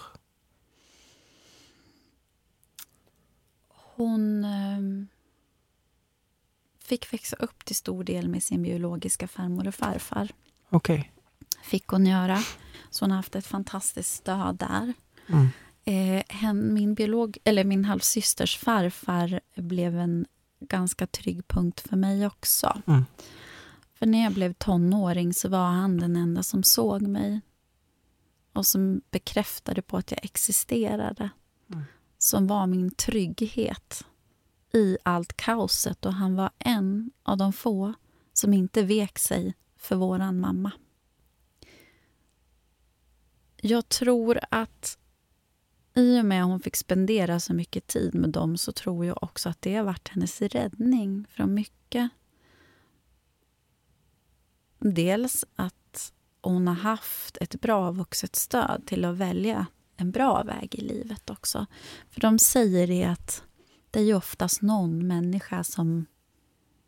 Hon... 3.68 4.45
Uh, 4.45 5.05
fick 6.80 7.13
växa 7.13 7.36
upp 7.36 7.66
till 7.66 7.76
stor 7.76 8.03
del 8.03 8.30
med 8.30 8.43
sin 8.43 8.63
biologiska 8.63 9.28
farmor 9.28 9.68
och 9.68 9.76
farfar. 9.76 10.32
Okay. 10.70 11.03
Fick 11.63 11.88
hon 11.88 12.05
göra. 12.05 12.39
Så 12.89 13.05
hon 13.05 13.11
har 13.11 13.16
haft 13.16 13.36
ett 13.36 13.47
fantastiskt 13.47 14.13
stöd 14.13 14.55
där. 14.55 14.93
Mm. 15.28 15.49
Eh, 15.86 16.24
hen, 16.30 16.74
min, 16.74 16.93
biolog, 16.93 17.38
eller 17.43 17.63
min 17.63 17.86
halvsysters 17.86 18.57
farfar 18.57 19.39
blev 19.55 19.99
en 19.99 20.26
ganska 20.59 21.07
trygg 21.07 21.47
punkt 21.47 21.80
för 21.80 21.95
mig 21.95 22.28
också. 22.28 22.82
Mm. 22.88 23.05
För 23.93 24.05
när 24.05 24.24
jag 24.24 24.34
blev 24.34 24.53
tonåring 24.53 25.34
så 25.34 25.49
var 25.49 25.68
han 25.68 25.97
den 25.97 26.16
enda 26.16 26.43
som 26.43 26.63
såg 26.63 27.01
mig 27.01 27.41
och 28.53 28.66
som 28.66 29.01
bekräftade 29.11 29.82
på 29.82 29.97
att 29.97 30.11
jag 30.11 30.26
existerade. 30.26 31.30
Mm. 31.74 31.84
Som 32.18 32.47
var 32.47 32.68
min 32.68 32.91
trygghet 32.91 34.05
i 34.74 34.97
allt 35.03 35.38
kaoset 35.38 36.05
och 36.05 36.13
han 36.13 36.36
var 36.36 36.49
en 36.59 37.11
av 37.24 37.38
de 37.38 37.53
få 37.53 37.93
som 38.34 38.53
inte 38.53 38.84
vek 38.84 39.20
sig 39.20 39.53
för 39.86 39.95
våran 39.95 40.39
mamma. 40.39 40.71
Jag 43.61 43.89
tror 43.89 44.39
att 44.51 44.97
i 45.95 46.21
och 46.21 46.25
med 46.25 46.43
att 46.43 46.47
hon 46.47 46.59
fick 46.59 46.75
spendera 46.75 47.39
så 47.39 47.53
mycket 47.53 47.88
tid 47.88 48.15
med 48.15 48.29
dem 48.29 48.57
så 48.57 48.71
tror 48.71 49.05
jag 49.05 49.23
också 49.23 49.49
att 49.49 49.61
det 49.61 49.75
har 49.75 49.83
varit 49.83 50.07
hennes 50.07 50.41
räddning 50.41 51.25
från 51.29 51.53
mycket. 51.53 52.09
Dels 54.79 55.45
att 55.55 56.13
hon 56.41 56.67
har 56.67 56.75
haft 56.75 57.38
ett 57.38 57.61
bra 57.61 57.91
vuxet 57.91 58.36
stöd 58.36 58.83
till 58.86 59.05
att 59.05 59.15
välja 59.15 59.65
en 59.97 60.11
bra 60.11 60.43
väg 60.43 60.75
i 60.75 60.81
livet 60.81 61.29
också. 61.29 61.65
För 62.09 62.21
de 62.21 62.39
säger 62.39 62.88
det 62.88 63.03
att 63.03 63.43
det 63.91 63.99
är 63.99 64.03
ju 64.03 64.15
oftast 64.15 64.61
någon 64.61 65.07
människa 65.07 65.63
som, 65.63 66.05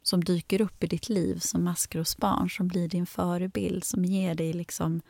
som 0.08 0.24
dyker 0.24 0.62
upp 0.62 0.84
i 0.84 0.88
ditt 0.88 1.10
liv 1.10 1.40
som 1.40 1.64
maskrosbarn, 1.64 2.50
som 2.50 2.68
blir 2.68 2.88
din 2.88 3.06
förebild, 3.06 3.84
som 3.84 4.06
ger 4.06 4.36
dig 4.36 4.54
liksom 4.54 5.02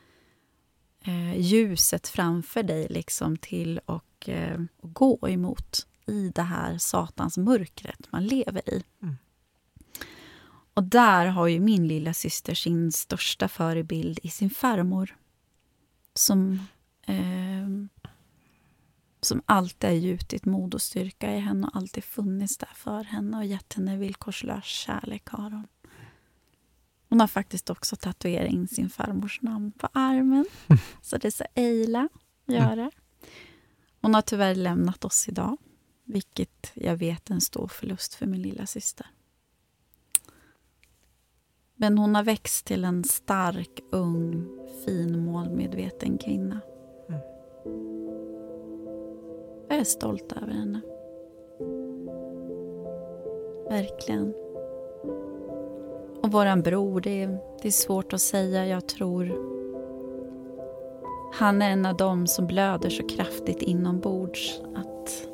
eh, 1.02 1.40
ljuset 1.40 2.08
framför 2.08 2.64
dig 2.64 2.88
liksom 2.90 3.38
till 3.38 3.80
och, 3.86 4.30
eh, 4.30 4.60
och 4.78 4.94
gå 4.94 5.30
emot 5.30 5.88
i 6.06 6.30
det 6.30 6.42
här 6.42 6.78
satans 6.78 7.38
mörkret 7.38 8.12
man 8.12 8.26
lever 8.26 8.70
i. 8.70 8.84
Mm. 9.02 9.18
Och 10.74 10.84
där 10.84 11.26
har 11.26 11.48
ju 11.48 11.60
min 11.60 11.88
lilla 11.88 12.14
syster 12.14 12.54
sin 12.54 12.92
största 12.92 13.48
förebild 13.48 14.20
i 14.24 14.30
sin 14.30 14.50
farmor. 14.50 15.16
Som, 16.14 16.60
eh, 17.08 17.68
som 19.22 19.42
alltid 19.46 19.90
har 19.90 19.98
gjutit 19.98 20.46
mod 20.46 20.74
och 20.74 20.82
styrka 20.82 21.36
i 21.36 21.40
henne 21.40 21.68
och 21.68 21.76
alltid 21.76 22.04
funnits 22.04 22.58
där 22.58 22.72
för 22.76 23.04
henne 23.04 23.38
och 23.38 23.46
gett 23.46 23.74
henne 23.74 23.98
villkorslös 23.98 24.64
kärlek. 24.64 25.30
Har 25.30 25.52
hon. 25.52 25.68
hon 27.10 27.20
har 27.20 27.28
faktiskt 27.28 27.70
också 27.70 27.96
tatuerat 27.96 28.52
in 28.52 28.68
sin 28.68 28.90
farmors 28.90 29.42
namn 29.42 29.72
på 29.72 29.90
armen. 29.94 30.46
Så 31.02 31.18
det 31.18 31.32
ska 31.32 31.46
Eila 31.56 32.10
göra. 32.46 32.92
Hon 34.02 34.16
har 34.16 34.22
tyvärr 34.22 34.56
lämnat 34.56 35.06
oss 35.06 35.28
idag, 35.28 35.58
vilket 36.04 36.72
jag 36.74 36.98
vet 36.98 37.30
är 37.30 37.34
en 37.34 37.42
stor 37.42 37.68
förlust 37.68 38.14
för 38.14 38.26
min 38.26 38.42
lilla 38.42 38.66
syster. 38.66 39.08
Men 41.76 41.98
hon 41.98 42.16
har 42.16 42.24
växt 42.24 42.66
till 42.66 42.84
en 42.84 43.04
stark, 43.04 43.80
ung, 43.92 44.48
fin, 44.86 45.26
målmedveten 45.26 46.18
kvinna. 46.18 46.62
Mm. 47.10 48.07
Jag 49.78 49.82
är 49.82 49.86
stolt 49.86 50.32
över 50.32 50.54
henne. 50.54 50.82
Verkligen. 53.70 54.34
Och 56.24 56.32
våran 56.32 56.62
bror, 56.62 57.02
det 57.02 57.24
är, 57.24 57.40
det 57.62 57.68
är 57.68 57.72
svårt 57.72 58.14
att 58.14 58.22
säga. 58.22 58.66
Jag 58.66 58.88
tror 58.88 59.26
han 61.34 61.62
är 61.62 61.72
en 61.72 61.86
av 61.86 61.98
dem 61.98 62.28
som 62.28 62.48
blöder 62.48 62.90
så 62.90 63.08
kraftigt 63.08 63.62
inombords 63.62 64.62
att, 64.76 65.28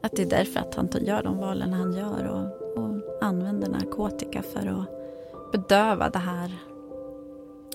att 0.00 0.16
det 0.16 0.22
är 0.22 0.30
därför 0.30 0.60
att 0.60 0.74
han 0.74 0.88
gör 1.00 1.22
de 1.22 1.38
valen 1.38 1.72
han 1.72 1.92
gör 1.92 2.24
och, 2.28 2.78
och 2.78 3.22
använder 3.24 3.68
narkotika 3.68 4.42
för 4.42 4.66
att 4.66 5.52
bedöva 5.52 6.10
det 6.10 6.18
här, 6.18 6.52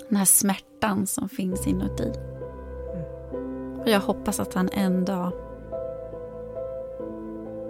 den 0.09 0.17
här 0.17 0.25
smärtan 0.25 1.07
som 1.07 1.29
finns 1.29 1.67
inuti. 1.67 2.38
Och 3.89 3.93
jag 3.93 3.99
hoppas 3.99 4.39
att 4.39 4.53
han 4.53 4.69
en 4.69 5.05
dag 5.05 5.31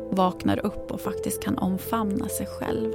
vaknar 0.09 0.65
upp 0.65 0.91
och 0.91 1.01
faktiskt 1.01 1.43
kan 1.43 1.57
omfamna 1.57 2.28
sig 2.28 2.45
själv. 2.45 2.91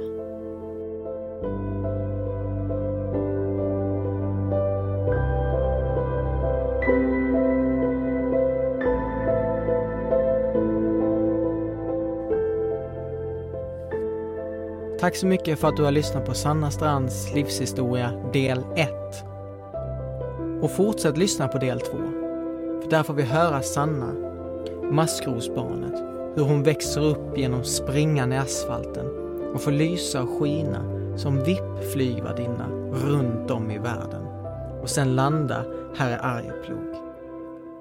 Tack 14.99 15.15
så 15.15 15.27
mycket 15.27 15.59
för 15.59 15.67
att 15.67 15.77
du 15.77 15.83
har 15.83 15.91
lyssnat 15.91 16.25
på 16.25 16.33
Sanna 16.33 16.71
Strands 16.71 17.33
livshistoria 17.33 18.11
del 18.33 18.65
1. 18.75 18.89
Och 20.61 20.71
fortsätt 20.71 21.17
lyssna 21.17 21.47
på 21.47 21.57
del 21.57 21.79
2. 21.79 22.14
För 22.85 22.89
där 22.91 23.03
får 23.03 23.13
vi 23.13 23.23
höra 23.23 23.61
Sanna, 23.61 24.13
maskrosbarnet, 24.91 26.03
hur 26.35 26.43
hon 26.43 26.63
växer 26.63 27.01
upp 27.01 27.37
genom 27.37 27.63
springan 27.63 28.33
i 28.33 28.37
asfalten 28.37 29.05
och 29.53 29.61
får 29.61 29.71
lysa 29.71 30.23
och 30.23 30.39
skina 30.39 30.81
som 31.17 31.43
VIP-flygvärdinna 31.43 32.67
runt 32.91 33.51
om 33.51 33.71
i 33.71 33.77
världen 33.77 34.25
och 34.81 34.89
sen 34.89 35.15
landa 35.15 35.65
här 35.95 36.11
i 36.11 36.19
Arjeplog. 36.21 36.95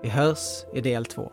Vi 0.02 0.08
hörs 0.08 0.64
i 0.72 0.80
del 0.80 1.04
två. 1.04 1.32